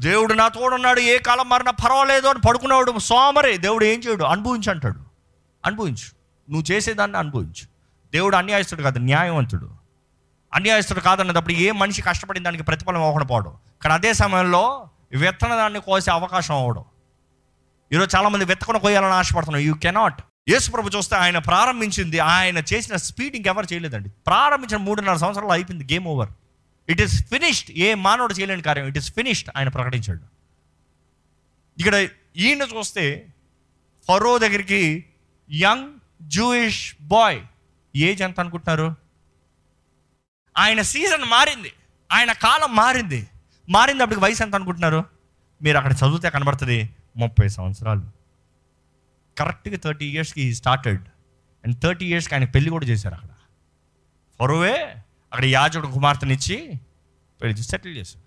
దేవుడు 0.00 0.34
నా 0.34 0.48
తోడున్నాడు 0.48 1.00
ఏ 1.00 1.18
కాలం 1.18 1.48
మారినా 1.48 1.70
పర్వాలేదు 1.70 2.26
అని 2.26 2.38
పడుకున్నాడు 2.48 2.98
సోమరే. 2.98 3.56
దేవుడు 3.56 3.84
ఏం 3.84 4.00
చేయడు? 4.00 4.24
అనుభవించు 4.24 4.70
అంటాడు. 4.70 5.00
అనుభవించు. 5.66 6.10
నువ్వు 6.50 6.72
చేసేదాన్ని 6.72 7.18
అనుభవించు. 7.18 7.66
దేవుడు 8.12 8.36
అన్యాయస్తుడు 8.36 8.82
కాదు 8.82 8.98
న్యాయవంతుడు. 8.98 9.77
అన్యాయస్తుడు 10.54 11.00
కాదన్నప్పుడు 11.00 11.52
ఏ 11.52 11.70
మనిషి 11.70 12.02
కష్టపడిన 12.02 12.42
దానికి 12.42 12.62
ప్రతిఫలం 12.62 13.02
అవ్వకపోవడం 13.02 13.56
కానీ 13.82 13.94
అదే 13.94 14.12
సమయంలో 14.12 14.90
విత్తన 15.12 15.54
దాన్ని 15.54 15.80
కోసే 15.80 16.10
అవకాశం 16.10 16.54
అవ్వడం. 16.54 16.84
ఈరోజు 17.92 18.16
చాలామంది 18.16 18.44
విత్తకుండా 18.44 18.80
కోయాలని 18.80 19.12
ఆశపడుతున్నాం 19.12 19.62
యూ 19.62 19.74
కెనాట్ 19.74 20.22
యేసుప్రభు 20.48 20.88
చూస్తే 20.88 21.16
ఆయన 21.16 21.38
ప్రారంభించింది 21.38 22.18
ఆయన 22.18 22.58
చేసిన 22.58 22.96
స్పీడ్ 22.96 23.36
ఇంకెవరు 23.36 23.66
చేయలేదండి. 23.72 24.08
ప్రారంభించిన 24.08 24.76
మూడున్నర 24.76 25.16
సంవత్సరాలు 25.16 25.52
అయిపోయింది 25.52 25.94
game 25.94 26.06
over. 26.06 26.30
It 26.88 27.00
is 27.00 27.26
finished 27.26 27.70
ఏ 27.70 27.94
మానవుడు 27.94 28.34
చేయలేని 28.34 28.62
కార్యం. 28.62 28.86
ఇట్ 28.86 28.98
ఈస్ 28.98 29.14
ఫినిష్డ్ 29.14 29.50
ఆయన 29.56 29.68
ప్రకటించాడు. 29.68 30.20
ఇక్కడ 31.78 32.08
ఈయన 32.36 32.62
చూస్తే 32.62 33.26
ఫరో 34.08 34.38
దగ్గరికి 34.38 35.04
యంగ్ 35.50 35.88
జూయిష్ 36.22 36.94
బాయ్. 37.00 37.40
ఏజ్ 37.96 38.22
ఎంత 38.22 38.40
అనుకుంటున్నారు? 38.40 39.07
ఆయన 40.58 40.82
సీజన్ 40.82 41.30
మారింది. 41.30 41.72
ఆయన 42.12 42.32
కాలం 42.32 42.76
మారింది. 42.76 43.28
మారింది 43.68 44.02
అప్పటికి 44.02 44.24
వయసు 44.24 44.42
ఎంత 44.42 44.54
అనుకుంటున్నారు? 44.54 45.04
మీరు 45.62 45.76
అక్కడ 45.76 45.92
చదివితే 45.92 46.30
కనబడుతుంది 46.30 46.90
ముప్పై 47.16 47.48
సంవత్సరాలు. 47.48 48.02
కరెక్ట్గా 49.38 49.76
థర్టీ 49.76 50.06
ఇయర్స్కి 50.06 50.54
స్టార్టెడ్ 50.54 51.02
అండ్ 51.66 51.80
థర్టీ 51.80 52.06
ఇయర్స్కి 52.06 52.34
ఆయన 52.34 52.44
పెళ్ళి 52.44 52.70
కూడా 52.70 52.86
చేశారు 52.86 53.14
అక్కడ. 53.14 53.28
ఫరువే 54.40 54.74
అక్కడ 55.32 55.44
యాజకుడు 55.44 55.86
కుమార్తెనిచ్చి 55.86 56.74
పెళ్ళి 57.42 57.62
సెటిల్ 57.62 57.96
చేశారు. 57.96 58.24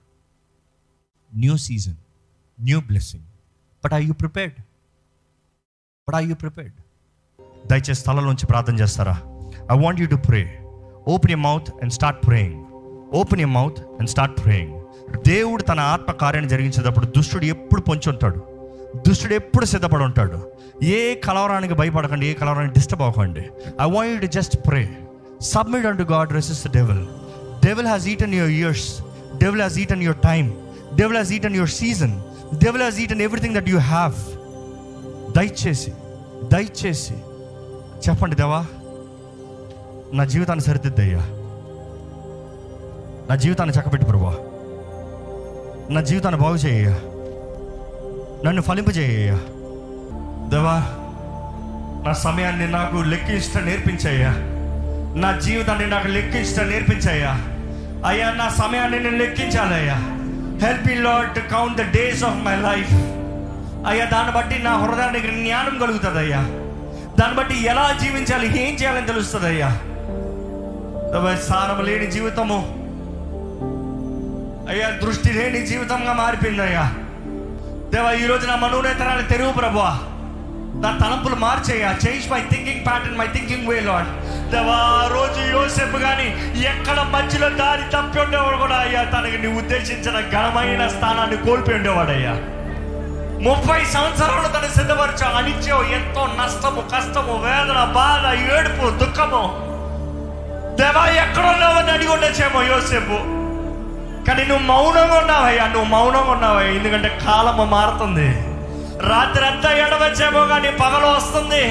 New 1.37 1.57
season 1.57 1.95
new 2.61 2.81
blessing 2.81 3.23
but 3.85 3.93
I 3.93 4.05
you 4.05 4.13
prepared 4.13 4.53
but 6.09 6.15
I 6.15 6.25
you 6.25 6.35
prepared 6.35 6.73
దయచేసి 7.67 7.93
స్థలంలోంచి 7.93 8.47
ప్రార్థన 8.47 8.75
చేస్తారా? 8.75 9.21
I 9.71 9.83
want 9.83 10.01
you 10.01 10.07
to 10.07 10.15
pray 10.15 10.60
open 11.07 11.31
you 11.31 11.37
mouth 11.37 11.69
and 11.81 11.93
start 11.93 12.27
praying 12.27 12.65
open 13.13 13.41
you 13.41 13.47
mouth 13.47 13.79
and 13.79 14.09
start 14.09 14.43
praying 14.43 14.81
దేవుడు 15.27 15.63
తన 15.63 15.79
ఆత్మ 15.79 16.11
కార్యాన్ని 16.11 16.49
జరిగించేటప్పుడు 16.49 17.05
దుష్టుడు 17.05 17.45
ఎప్పుడు 17.45 17.81
పొంచి 17.81 18.09
ఉంటాడు? 18.09 18.41
దుష్టుడు 19.07 19.33
ఎప్పుడు 19.33 19.65
సిద్ధపడి 19.65 20.03
ఉంటాడు? 20.03 20.51
ఏ 20.83 21.15
కలవరానికి 21.15 21.73
భయపడకండి 21.73 22.27
ఏ 22.27 22.33
కలవరానికి 22.33 22.73
డిస్టర్బ్ 22.73 23.01
అవ్వకండి. 23.01 23.41
I 23.81 23.91
want 23.91 24.21
to 24.21 24.25
just 24.27 24.57
pray 24.67 24.89
submit 25.41 25.85
and 25.85 26.01
God 26.01 26.33
resist 26.33 26.67
the 26.67 26.71
devil 26.71 27.07
devil 27.65 27.87
has 27.87 28.07
eaten 28.07 28.33
your 28.33 28.51
years 28.51 29.01
devil 29.37 29.59
has 29.59 29.77
eaten 29.77 30.03
your 30.03 30.17
time 30.17 30.51
devil 30.95 31.15
has 31.15 31.31
eaten 31.31 31.55
your 31.55 31.69
season 31.69 32.21
devil 32.63 32.81
has 32.81 32.99
eaten 32.99 33.21
everything 33.21 33.55
that 33.55 33.69
you 33.69 33.77
have 33.77 34.13
దయచేసి 35.37 35.91
దయచేసి 36.53 37.13
చెప్పండి 38.09 38.35
దేవా 38.35 38.65
నా 40.13 40.23
జీవితాన్ని 40.23 40.63
సరిదిద్దయ్యా. 40.63 41.21
నా 43.29 43.35
జీవితాన్ని 43.35 43.75
చక్కబెట్టి 43.75 44.07
ప్రభా. 44.07 44.33
నా 45.89 46.01
జీవితాన్ని 46.01 46.41
బాగు 46.41 46.55
చేయ్యా 46.55 46.95
నన్ను 48.45 48.61
ఫలింపజేయ్యా 48.61 49.37
దేవా 50.49 50.75
నా 52.05 52.13
సమయాన్ని 52.13 52.67
నాకు 52.67 52.97
లెక్కించడం 52.97 53.65
నేర్పించయ్యా. 53.65 54.31
నా 55.15 55.39
జీవితాన్ని 55.39 55.87
నాకు 55.87 56.07
లెక్కించడం 56.07 56.69
నేర్పించయ్యా. 56.69 57.31
అయ్యా 58.07 58.31
నా 58.31 58.49
సమయాన్ని 58.49 58.99
నేను 58.99 59.17
లెక్కించాలయ్యా. 59.17 59.97
Help 60.65 60.87
me 60.87 60.95
lord 60.95 61.35
to 61.35 61.39
count 61.39 61.77
the 61.77 61.81
days 61.81 62.23
of 62.23 62.45
my 62.45 62.55
life 62.55 62.93
అయ్యా 63.87 64.05
దాన్ని 64.05 64.31
బట్టి 64.33 64.63
నా 64.63 64.73
హృదయానికి 64.77 65.27
జ్ఞానం 65.27 65.79
కలుగుతుంది 65.79 66.19
అయ్యా 66.19 66.41
దాన్ని 67.19 67.37
బట్టి 67.37 67.65
ఎలా 67.65 67.97
జీవించాలి 68.01 68.67
ఏం 68.67 68.73
చేయాలని 68.75 69.07
తెలుస్తుంది 69.07 69.45
అయ్యా 69.45 69.69
సారం 71.19 71.85
లేని 71.85 72.11
జీవితము. 72.11 72.57
అయ్యా 74.71 74.89
దృష్టి 74.89 75.33
లేని 75.33 75.65
జీవితంగా 75.65 76.13
మారిపోయింది 76.13 76.61
అయ్యా 76.61 76.91
దేవా 77.93 78.11
ఈరోజు 78.11 78.47
నా 78.47 78.55
మనోనేతరాన్ని 78.55 79.27
తెరువు 79.27 79.51
ప్రభువా. 79.51 79.97
నా 80.83 80.97
తలంపులు 81.01 81.35
మార్చేయ 81.35 81.93
change 82.05 82.31
my 82.31 82.39
thinking 82.39 82.85
pattern 82.85 83.17
my 83.17 83.27
thinking 83.27 83.67
way 83.67 83.79
lord 83.79 84.07
దేవా 84.51 85.09
రోజు 85.13 85.41
యోసేపు 85.51 85.97
కానీ 85.97 86.27
ఎక్కడ 86.61 86.99
మధ్యలో 87.01 87.49
దారి 87.49 87.81
తప్పి 87.81 88.19
ఉండేవాడు 88.19 88.57
కూడా 88.57 88.75
అయ్యా 88.75 89.03
తనకి 89.03 89.37
నీ 89.37 89.47
ఉద్దేశించిన 89.47 90.19
ఘనమైన 90.19 90.87
స్థానాన్ని 90.87 91.37
కోల్పోయి 91.37 91.77
ఉండేవాడు 91.77 92.09
అయ్యా 92.09 92.33
ముప్పై 93.49 93.85
సంవత్సరాలు 93.85 94.47
తను 94.47 94.77
సిద్ధపరచా 94.77 95.27
అనిత్యం 95.37 95.83
ఎంతో 95.91 96.27
నష్టము 96.39 96.81
కష్టము 96.81 97.35
వేదన 97.43 97.83
బాధ 97.93 98.25
ఏడుపు 98.57 98.89
దుఃఖము. 99.05 99.70
దేవా 100.79 101.03
ఎక్కడున్నావని 101.23 101.91
అడిగి 101.91 102.11
ఉండొచ్చేమో 102.15 102.61
యోసేపు. 102.61 103.17
కానీ 104.27 104.43
నువ్వు 104.45 104.65
మౌనంగా 104.65 105.15
ఉన్నావయ్యా 105.19 105.65
నువ్వు 105.67 105.89
మౌనంగా 105.89 106.31
ఉన్నావయ్యా 106.31 106.71
ఎందుకంటే 106.71 107.09
కాలము 107.25 107.65
మారుతుంది. 107.75 108.29
రాత్రి 109.09 109.45
అంతా 109.45 109.69
ఎడవచ్చేమో 109.83 110.41
కానీ 110.51 110.71
పగలు 110.71 111.07
వస్తుంది. 111.17 111.63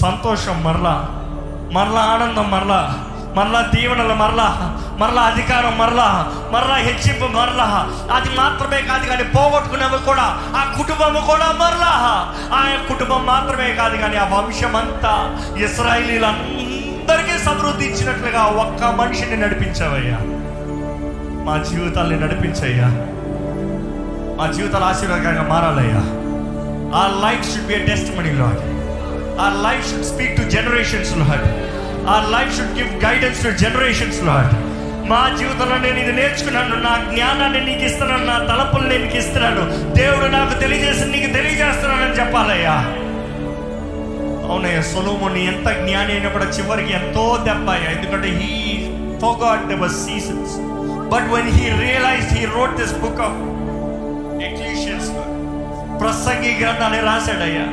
సంతోషం 0.00 0.64
మరలా 0.64 0.96
మరలా 1.76 2.02
ఆనందం 2.14 2.50
మరలా 2.50 2.80
మరలా 3.36 3.60
దీవెనలు 3.74 4.14
మరలా 4.14 4.46
మరలా 5.00 5.22
అధికారం 5.22 5.74
మరలా 5.78 6.06
మరలా 6.52 6.76
హెచ్చింపు 6.86 7.26
మరలా. 7.38 7.66
అది 8.16 8.30
మాత్రమే 8.36 8.80
కాదు 8.90 9.04
కానీ 9.06 9.24
పోగొట్టుకున్నవి 9.34 9.98
కూడా 10.04 10.26
ఆ 10.60 10.62
కుటుంబము 10.78 11.20
కూడా 11.26 11.48
మరలా. 11.62 11.92
ఆ 12.58 12.60
కుటుంబం 12.88 13.26
మాత్రమే 13.26 13.68
కాదు 13.80 13.96
కానీ 13.96 14.16
ఆ 14.16 14.26
వంశం 14.34 14.76
అంతా 14.76 15.12
ఇస్రాయలీలందరికీ 17.10 17.44
సమృద్ధి 17.44 17.84
ఇచ్చినట్లుగా 17.86 18.42
ఒక్క 18.62 18.84
మనిషిని 19.00 19.36
నడిపించావయ్యా. 19.36 20.18
మా 21.46 21.62
జీవితాల్ని 21.70 22.20
నడిపించయ్యా. 22.20 22.88
మా 24.38 24.52
జీవితాలు 24.52 24.84
ఆశీర్వాదకరంగా 24.84 25.42
మారాలయ్యా. 25.42 26.02
A 27.00 27.02
life 27.24 27.44
should 27.52 27.66
be 27.66 27.74
testimony 28.18 28.32
lord 28.32 28.60
a 29.40 29.46
life 29.66 29.90
should 29.90 30.04
speak 30.04 30.36
to 30.36 30.42
generations 30.50 31.12
lord 31.16 31.46
a 32.08 32.16
life 32.30 32.56
should 32.56 32.78
give 32.78 33.04
guidance 33.04 33.42
to 33.44 33.50
generations 33.50 34.22
lord 34.24 34.52
మా 35.08 35.36
జీవితంలో 35.38 35.78
నేను 35.78 35.98
ఇది 35.98 36.12
నేర్చుకున్నాను 36.12 36.76
నా 36.82 36.94
జ్ఞానాన్ని 37.12 37.60
నీకు 37.64 37.84
ఇస్తున్నాను 37.84 38.24
నా 38.26 38.38
తలపులు 38.38 38.88
నేను 38.88 39.04
నీకు 39.04 39.16
ఇస్తున్నాను. 39.16 39.62
దేవుడు 39.94 40.26
నాకు 40.26 40.54
తెలియజేసి 40.60 41.04
నీకు 41.04 41.32
తెలియజేస్తున్నానని 41.32 42.18
చెప్పాలయ్యా. 42.20 42.76
అవునయ్యా 44.50 44.82
సొలోముని 44.82 45.46
ఎంత 45.46 45.68
జ్ఞాని 45.68 46.12
అయినా 46.12 46.28
కూడా 46.28 46.44
చివరికి 46.44 46.92
ఎంతో 46.92 47.38
దెబ్బ 47.44 47.70
అయ్యా. 47.70 47.90
ఎందుకంటే 47.90 48.28
he 48.28 48.80
forgot 49.20 49.68
their 49.68 49.90
seasons 49.90 50.52
but 51.14 51.32
when 51.32 51.48
he 51.48 51.68
realize 51.68 52.34
he 52.34 52.44
wrote 52.44 52.76
this 52.76 52.94
book 52.94 53.20
of 53.20 53.50
Ecclesiastes 54.44 55.08
ప్రసంగి 56.00 56.60
గ్రంథాన్ని 56.60 57.00
రాశాడయ్యా. 57.00 57.66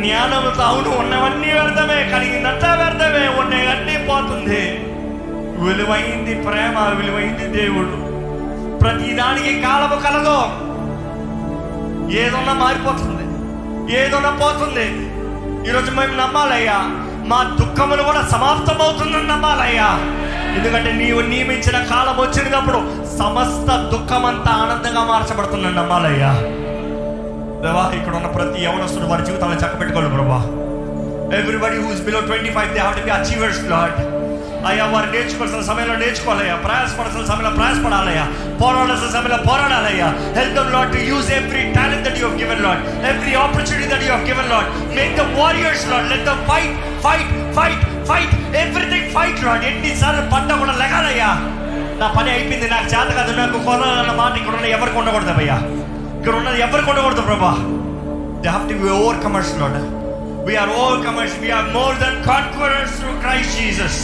జ్ఞానంతో 0.00 0.62
అవును 0.62 0.98
ఉన్నవన్నీ 0.98 1.52
వ్యర్థమే 1.52 2.10
కలిగిందంతా 2.12 2.74
వ్యర్థమే 2.74 3.28
ఉన్నవన్నీ 3.28 3.96
పోతుంది. 3.98 4.78
విలువైంది 5.62 6.34
ప్రేమ 6.34 6.94
విలువైంది 6.96 7.58
దేవుడు. 7.58 8.06
ప్రతిదానికి 8.78 9.60
కాలము 9.60 10.00
కలదు. 10.00 10.66
ఏదన్నా 12.16 12.52
మారిపోతుంది. 12.52 13.26
ఏదన్నా 13.96 14.30
పోతుంది. 14.30 15.05
ఈరోజు 15.68 15.90
మేము 15.90 16.16
నమ్మాలయ్యా 16.16 16.78
మా 17.26 17.56
దుఃఖములు 17.60 18.02
కూడా 18.02 18.22
సమాప్తమవుతుందని 18.32 19.26
నమ్మాలయ్యా. 19.26 19.88
ఎందుకంటే 20.56 20.92
నీవు 20.92 21.20
నియమించిన 21.20 21.78
కాలం 21.84 22.16
వచ్చినప్పుడు 22.20 22.78
సమస్త 23.18 23.70
దుఃఖమంతా 23.94 24.52
ఆనందంగా 24.52 25.04
మార్చబడుతుందని 25.04 25.74
నమ్మాలయ్యా. 25.74 26.30
దేవా 27.62 27.84
ఇక్కడ 27.98 28.14
ఉన్న 28.16 28.26
ప్రతి 28.26 28.64
యవనస్తుడు 28.64 29.06
వారి 29.06 29.26
జీవితాలను 29.26 29.60
చక్కబెట్టుకోవాలి 29.60 30.14
ప్రభా. 30.14 30.40
Everybody 31.38 31.76
who's 31.82 32.02
below 32.02 32.20
twenty 32.20 32.50
five 32.50 32.74
they 32.74 32.78
have 32.78 32.96
to 32.96 33.04
be 33.04 33.10
achievers 33.10 33.62
lord 33.70 33.98
అయ్యా 34.68 34.84
వారు 34.92 35.08
నేర్చుకోవాల్సిన 35.14 35.62
సమయంలో 35.68 35.96
నేర్చుకోవాలయ్యా. 36.02 36.54
ప్రయాసపడాల్సిన 36.64 37.24
సమయంలో 37.30 37.52
ప్రయాసపడాలయ్యా. 37.58 38.24
పోరాడాల్సిన 38.62 39.10
సమయంలో 39.16 39.38
పోరాడాలయ్యా. 39.48 40.08
Help 40.38 40.56
them 40.58 40.70
lord 40.76 40.90
to 40.94 41.00
use 41.10 41.28
every 41.38 41.62
talent 41.76 42.04
that 42.06 42.18
you 42.22 42.28
given 42.40 42.62
lord 42.66 42.80
every 43.10 43.34
opportunity 43.44 43.86
that 43.92 44.04
you 44.08 44.16
given 44.30 44.50
lord 44.54 44.68
make 44.98 45.14
the 45.20 45.26
warriors 45.40 45.84
lord 45.92 46.08
let 46.12 46.26
the 46.30 46.34
fight 46.48 46.74
fight 47.06 47.28
fight 47.58 47.82
fight 48.10 48.34
everything 48.64 49.08
fight 49.16 49.42
lord 49.48 49.64
ఎన్నిసార్లు 49.72 50.24
పంట 50.34 50.50
కూడా 50.62 50.74
లెగాలయ్యా. 50.82 51.30
నా 52.00 52.08
పని 52.16 52.30
అయిపోయింది 52.30 52.66
నాకు 52.74 52.88
చేత 52.94 53.08
కాదు. 53.18 53.32
నాకు 53.40 53.58
కొనాలన్న 53.68 54.14
మాట 54.22 54.32
ఇక్కడ 54.40 54.54
ఉన్న 54.58 54.68
ఎవరికి 54.76 54.98
ఉండకూడదు 55.02 55.32
అయ్యా 55.42 55.58
ఇక్కడ 56.18 56.34
ఉన్నది 56.40 56.58
ఎవరికి 56.66 56.90
ఉండకూడదు 56.92 57.22
ప్రభా. 57.28 57.52
They 58.42 58.48
have 58.48 58.66
to 58.72 58.76
be 58.82 58.90
overcomers 59.24 59.54
lord 59.60 59.78
we are 60.48 60.72
overcomers 61.06 61.36
we are 61.42 61.68
more 61.76 61.94
than 62.02 62.18
conquerors 62.28 62.92
through 63.00 63.12
Christ 63.22 63.54
Jesus 63.60 64.00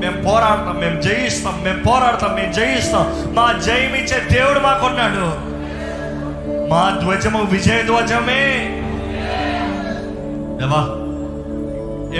మేము 0.00 0.18
పోరాడతాం 0.22 0.76
మేము 0.80 1.00
జయిస్తాం 1.00 1.56
మేము 1.64 1.80
పోరాడతాం 1.82 2.34
మేము 2.34 2.52
జయిస్తాం. 2.52 3.06
మా 3.34 3.46
జయమిచ్చే 3.66 4.18
దేవుడు 4.32 4.60
మాకున్నాడు. 4.60 5.26
మా 6.70 6.82
ధ్వజము 7.02 7.40
విజయ 7.52 7.82
ధ్వజమే. 7.82 8.42
దేవా 10.60 10.82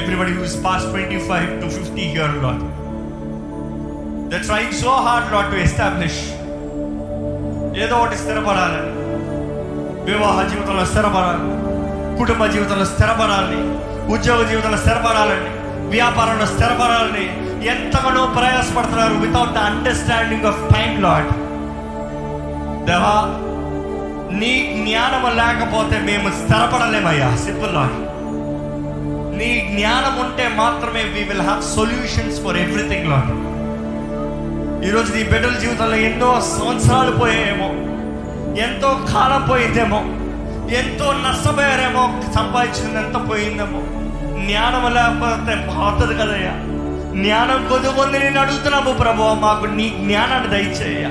everybody 0.01 0.33
who's 0.39 0.57
pass 0.65 0.85
twenty 0.85 1.19
five 1.29 1.51
to 1.63 1.69
fifty 1.77 2.03
year 2.03 2.35
lord 2.45 2.65
the 4.33 4.41
trying 4.47 4.73
so 4.73 4.91
hard 5.07 5.33
lord 5.35 5.51
to 5.53 5.57
establish 5.57 6.21
ఏదో 7.85 7.95
ఒకటి 7.97 8.17
స్థిరపడాలని 8.17 8.93
వివాహ 10.11 10.49
జీవితంలో 10.49 10.85
స్థిరపడాలి. 10.85 11.47
కుటుంబ 12.19 12.47
జీవితంలో 12.47 12.85
స్థిరపడాలని 12.85 13.63
ఉద్యోగ 14.15 14.41
జీవితంలో 14.49 14.79
స్థిరపడాలని 14.79 15.51
వ్యాపారంలో 15.95 16.47
స్థిరపడాలని 16.47 17.27
ఎంతగానో 17.67 18.27
ప్రయాసపడుతున్నారు 18.27 19.15
without 19.15 19.53
the 19.53 19.59
understanding 19.59 20.47
of 20.47 20.75
time 20.75 21.03
lord 21.03 21.29
దేవా 22.87 23.43
నీ 24.39 24.85
జ్ఞానము 24.85 25.35
లేకపోతే 25.35 25.99
మేము 25.99 26.29
స్థిరపడలేమయ్యా. 26.29 27.37
సింపుల్ 27.37 27.75
లాడ్ 27.75 28.17
నీ 29.39 29.69
జ్ఞానం 29.75 30.25
ఉంటే 30.25 30.49
మాత్రమే 30.49 31.03
we 31.05 31.25
will 31.25 31.41
have 31.41 31.63
solutions 31.63 32.41
for 32.45 32.57
everything 32.57 33.11
lord 33.11 33.47
ఈరోజు 34.85 35.17
నీ 35.17 35.23
బిడ్డల 35.23 35.59
జీవితంలో 35.59 35.97
ఎన్నో 35.97 36.41
సంవత్సరాలు 36.41 37.17
పోయాయేమో. 37.17 37.69
ఎంతో 38.63 39.01
కాలం 39.13 39.49
పోయిందేమో 39.51 39.99
ఎంతో 40.75 41.13
నష్టపోయారేమో. 41.13 42.33
సంపాదించింది 42.35 42.99
ఎంత 43.07 43.31
పోయిందేమో. 43.31 43.81
జ్ఞానం 44.47 44.95
లేకపోతే 44.95 45.55
పోతుంది 45.67 46.15
కదయ్యా. 46.23 46.76
జ్ఞానం 47.17 47.69
కొద్దిగొంది 47.69 48.19
నేను 48.19 48.41
అడుగుతున్నాము 48.41 48.93
ప్రభు 48.93 49.23
మాకు 49.23 49.67
నీ 49.67 49.89
జ్ఞానాన్ని 49.89 50.49
దయచేయ. 50.49 51.05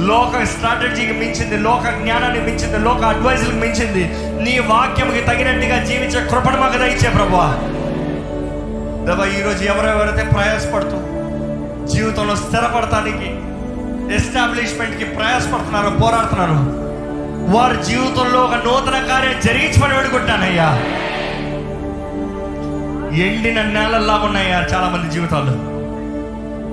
లోక 0.00 0.44
స్ట్రాటజీకి 0.44 1.12
మించింది 1.12 1.56
లోక 1.56 1.82
జ్ఞానాన్ని 1.82 2.40
మించింది 2.40 2.78
లోక 2.78 3.02
అడ్వైజులకు 3.04 3.56
మించింది. 3.56 4.04
నీ 4.44 4.58
వాక్యంకి 4.58 5.20
తగినట్టుగా 5.20 5.84
జీవించే 5.84 6.20
కృపణ 6.28 6.56
మాకు 6.56 6.78
దయచే 6.78 7.10
ప్రభు. 7.10 7.36
దేవా 9.06 9.26
ఈరోజు 9.38 9.64
ఎవరెవరైతే 9.64 10.24
ప్రయాసపడుతూ 10.30 10.98
జీవితంలో 11.86 12.36
స్థిరపడటానికి 12.36 13.30
ఎస్టాబ్లిష్మెంట్కి 14.14 15.04
ప్రయాసపడుతున్నారు 15.04 15.90
పోరాడుతున్నారు 16.02 16.58
వారి 17.56 17.84
జీవితంలో 17.84 18.40
ఒక 18.40 18.54
నూతన 18.54 19.06
కార్యం 19.06 19.40
జరిగించమని 19.44 19.94
వేడుకుంటానయ్యా 19.96 20.68
ఎండిన 23.22 23.62
నేలల్లా 23.62 24.14
ఉన్నాయా 24.14 24.66
చాలా 24.74 24.88
మంది 24.88 25.14
జీవితాలు. 25.14 25.74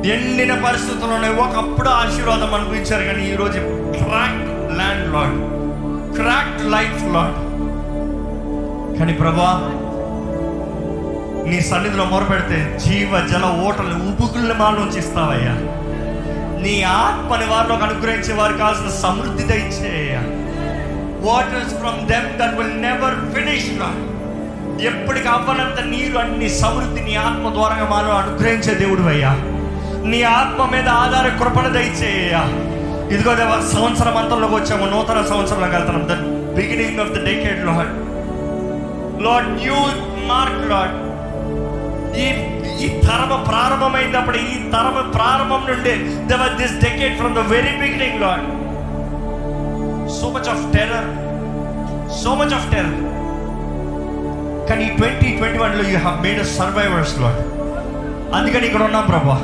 ఎండిన 0.08 0.54
పరిస్థితులు 0.66 1.14
ఉన్నాయి. 1.14 1.34
ఒకప్పుడు 1.36 1.90
ఆశీర్వాదం 1.90 2.54
అనుభవించారు 2.54 3.04
కానీ 3.04 3.32
ఈరోజు 3.32 3.60
crack 3.98 4.42
land 4.78 5.14
lord 5.14 5.38
crack 6.16 6.72
life 6.72 7.04
lord 7.14 7.38
కానీ 9.00 9.14
ప్రభా 9.14 9.52
నీ 11.48 11.62
సన్నిధిలో 11.62 12.06
మొరపెడితే 12.06 12.80
జీవ 12.86 13.28
జల 13.28 13.46
ఓటలు 13.68 13.96
ఉబుకుల్ని 13.96 14.54
మా 14.54 14.70
నుంచి 14.70 15.00
ఇస్తావయ్యా 15.00 15.56
నీ 16.62 16.84
ఆత్మని 16.84 17.46
వారిలోకి 17.46 17.84
అనుగ్రహించే 17.84 18.34
వారికి 18.34 18.60
కావాల్సిన 18.60 18.90
సమృద్ధి 18.90 19.44
దయచేయ 19.44 20.16
waters 21.28 21.76
from 21.76 22.08
them 22.08 22.40
that 22.40 22.58
will 22.58 22.82
never 22.82 23.34
finish 23.36 23.70
lord 23.80 24.11
ఎప్పటికి 24.82 25.28
అవ్వనంత 25.28 25.80
నీరు 25.86 26.18
అన్ని 26.18 26.50
సమృద్ధి 26.60 27.02
నీ 27.02 27.16
ఆత్మ 27.22 27.50
ద్వారా 27.50 27.88
మాలో 27.92 28.12
అనుగ్రహించే 28.16 28.74
దేవుడు 28.74 29.04
అయ్యా. 29.08 29.32
నీ 30.06 30.20
ఆత్మ 30.34 30.66
మీద 30.66 30.88
ఆధార 31.02 31.28
కృపణ 31.40 31.68
దయచేయ 31.68 32.36
ఇదిగో 33.14 33.34
దేవ 33.36 33.54
సంవత్సరం 33.74 34.18
అంతంలోకి 34.18 34.56
వచ్చాము. 34.56 34.86
నూతన 34.86 35.22
సంవత్సరంలోకి 35.26 35.76
వెళ్తున్నాం 35.76 36.06
the 36.08 36.16
beginning 36.56 37.00
of 37.00 37.12
the 37.12 37.26
decade 37.26 37.62
lord 37.70 37.92
lord 39.24 39.50
new 39.58 39.80
mark 40.28 40.64
lord 40.72 40.98
ఈ 42.18 42.28
ఈ 42.84 42.88
తరమ 43.02 43.34
ప్రారంభమైనప్పుడు 43.50 44.38
ఈ 44.46 44.56
తరమ 44.72 44.98
ప్రారంభం 45.16 45.62
నుండి 45.68 45.94
దేవ 46.30 46.44
this 46.58 46.76
decade 46.80 47.18
from 47.18 47.36
the 47.36 47.44
very 47.52 47.74
beginning 47.78 48.22
lord 48.22 48.48
so 50.18 50.30
much 50.30 50.50
of 50.50 50.64
terror 50.74 51.10
so 52.24 52.34
much 52.36 52.54
of 52.54 52.68
terror 52.72 52.98
కానీ 54.72 54.86
ట్వంటీ 54.86 55.32
ట్వంటీ 55.38 55.58
వన్లో 55.58 55.90
you 55.90 55.98
have 55.98 56.22
made 56.22 56.48
survivors 56.48 57.20
lord 57.20 57.40
అందుకని 58.36 58.66
ఇక్కడ 58.66 58.84
ఉన్నాం 58.84 59.06
ప్రభా. 59.06 59.36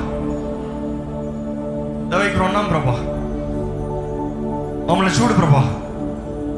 ఇక్కడ 2.26 2.42
ఉన్నాం 2.42 2.66
ప్రభా. 2.66 2.96
మమ్మల్ని 4.92 5.14
చూడు 5.14 5.34
ప్రభా. 5.34 5.62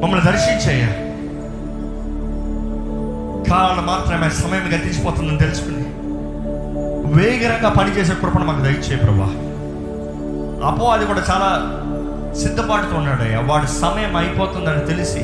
మమ్మల్ని 0.02 0.26
దర్శించేయ 0.26 0.86
కాలం 3.50 3.86
మాత్రమే 3.86 4.30
సమయం 4.30 4.68
గతించిపోతుందని 4.68 5.38
తెలుసుకుని 5.38 5.84
వేగరంగా 7.14 7.68
పనిచేసే 7.68 8.14
కృపణ 8.14 8.42
మాకు 8.42 8.60
దయచేయ 8.60 8.96
ప్రభా. 8.96 9.28
అపో 10.68 10.86
అది 10.86 11.06
కూడా 11.06 11.20
చాలా 11.30 11.50
సిద్ధపాటుతో 12.38 12.96
ఉన్నాడయ్యా. 12.96 13.40
వాడు 13.40 13.66
సమయం 13.66 14.16
అయిపోతుందని 14.16 14.86
తెలిసి 14.86 15.20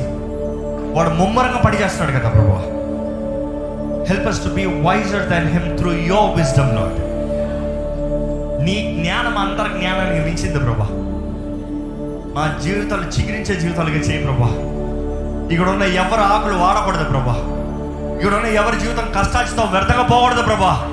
వాడు 0.92 1.10
ముమ్మరంగా 1.10 1.62
పనిచేస్తున్నాడు 1.66 2.20
కదా 2.20 2.30
ప్రభా. 2.30 2.75
Help 4.08 4.28
us 4.28 4.44
to 4.44 4.48
be 4.48 4.64
wiser 4.66 5.28
than 5.28 5.48
him 5.48 5.78
through 5.78 5.92
your 5.92 6.38
wisdom 6.38 6.76
lord 6.76 7.16
నీ 8.64 9.02
జ్ఞానం 9.02 9.38
అంతర్ 9.38 9.78
జ్ఞానానికి 9.78 10.24
మించింది 10.24 10.58
ప్రభా. 10.58 10.88
మా 12.34 12.62
జీవితాలు 12.62 13.02
చిగురించే 13.02 13.60
జీవితాలుగా 13.60 13.96
చేయి 13.96 14.24
ప్రభా. 14.24 14.46
ఇక్కడ 15.52 15.68
ఉన్న 15.68 15.82
ఎవరు 15.82 16.20
ఆకులు 16.20 16.54
వాడకూడదు 16.54 17.04
ప్రభా. 17.04 17.32
ఇక్కడ 18.16 18.34
ఉన్న 18.34 18.46
ఎవరి 18.46 18.80
జీవితం 18.80 19.12
కష్టాచితో 19.16 19.62
వ్యర్థంగా 19.62 20.02
పోకూడదు 20.02 20.42
ప్రభా. 20.42 20.92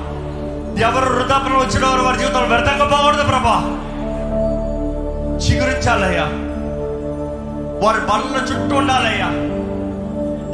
ఎవరు 0.78 1.14
వృద్ధాపనం 1.14 1.56
వచ్చిన 1.56 1.86
వారు 1.86 2.02
వారి 2.02 2.18
జీవితంలో 2.18 2.46
వ్యర్థంగా 2.46 2.84
పోకూడదు 2.84 3.22
ప్రభా. 3.22 3.80
చిగురించాలయ్యా. 5.36 6.24
వారి 7.84 7.98
బల్ల 7.98 8.54
చుట్టూ 8.54 8.76
ఉండాలయ్యా. 8.76 9.26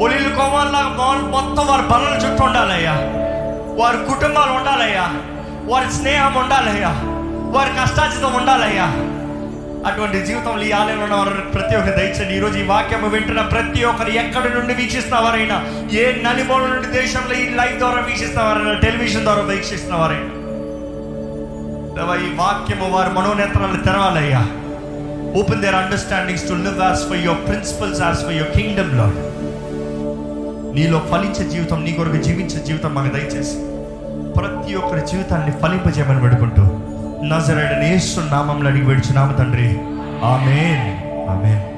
ఒలిలు 0.01 0.29
కోమాల్లాగా 0.29 0.89
మాల్ 0.89 1.23
మొత్తం 1.23 1.67
వారి 1.67 1.83
బల్లల 1.83 2.15
చుట్టూ 2.15 2.45
ఉండాలయ్యా. 2.45 2.93
వారి 3.77 3.97
కుటుంబాలు 3.97 4.53
ఉండాలయ్యా. 4.53 5.11
వారి 5.65 5.93
స్నేహం 5.93 6.35
ఉండాలయ్యా. 6.35 6.89
వారి 7.57 7.71
కష్టాచితం 7.71 8.35
ఉండాలయ్యా. 8.35 8.85
అటువంటి 9.87 10.27
జీవితంలో 10.27 10.63
ఈ 10.63 10.73
ఆలయంలో 10.73 11.05
ఉన్న 11.05 11.15
వారు 11.15 11.31
ప్రతి 11.31 11.77
ఒక్కరు 11.77 11.97
దయచండి 11.97 12.37
ఈరోజు 12.37 12.59
ఈ 12.59 12.63
వాక్యం 12.63 13.11
వింటున్న 13.11 13.43
ప్రతి 13.43 13.85
ఒక్కరు 13.85 14.09
ఎక్కడి 14.09 14.55
నుండి 14.55 14.75
వీక్షిస్తున్నవారైనా 14.75 15.89
ఏ 15.93 16.13
నలుమూల 16.23 16.61
నుండి 16.61 16.89
దేశంలో 16.89 17.37
ఈ 17.37 17.49
లైవ్ 17.49 17.79
ద్వారా 17.79 18.01
వీక్షిస్తున్నవారైనా 18.01 18.75
టెలివిజన్ 18.75 19.23
ద్వారా 19.23 19.43
వీక్షిస్తున్నవారైనా. 19.43 20.27
దేవా, 21.95 22.15
ఈ 22.15 22.35
వాక్యము 22.35 22.91
వారి 22.91 23.11
మనోనేత్రాలు 23.11 23.83
తెరవాలయ్యా. 23.83 24.41
Open 25.41 25.63
their 25.63 25.75
understandings 25.75 26.49
to 26.49 26.53
live 26.53 26.83
as 26.83 27.09
per 27.09 27.17
your 27.17 27.49
principles 27.49 28.03
as 28.03 28.19
per 28.19 28.33
your 28.33 28.51
kingdom 28.51 28.99
lord 28.99 29.30
నీలో 30.75 30.99
ఫలించే 30.99 31.51
జీవితం 31.51 31.85
నీ 31.85 31.93
కొరకు 31.93 32.17
జీవించే 32.17 32.65
జీవితం 32.67 32.95
మాకు 32.95 33.15
దయచేసి. 33.15 33.57
ప్రతి 34.33 34.75
ఒక్కరి 34.75 35.01
జీవితాన్ని 35.07 35.51
ఫలింపజేయమని 35.53 36.21
పెడుకుంటూ 36.21 36.63
నజరేడని 37.25 37.89
యేసు 37.89 38.21
నామంలో 38.21 38.71
అడిగి 38.71 38.85
పెడుచున్నాము 38.85 39.37
తండ్రి. 39.37 39.69
ఆమెన్. 40.25 41.11
ఆమెన్. 41.31 41.70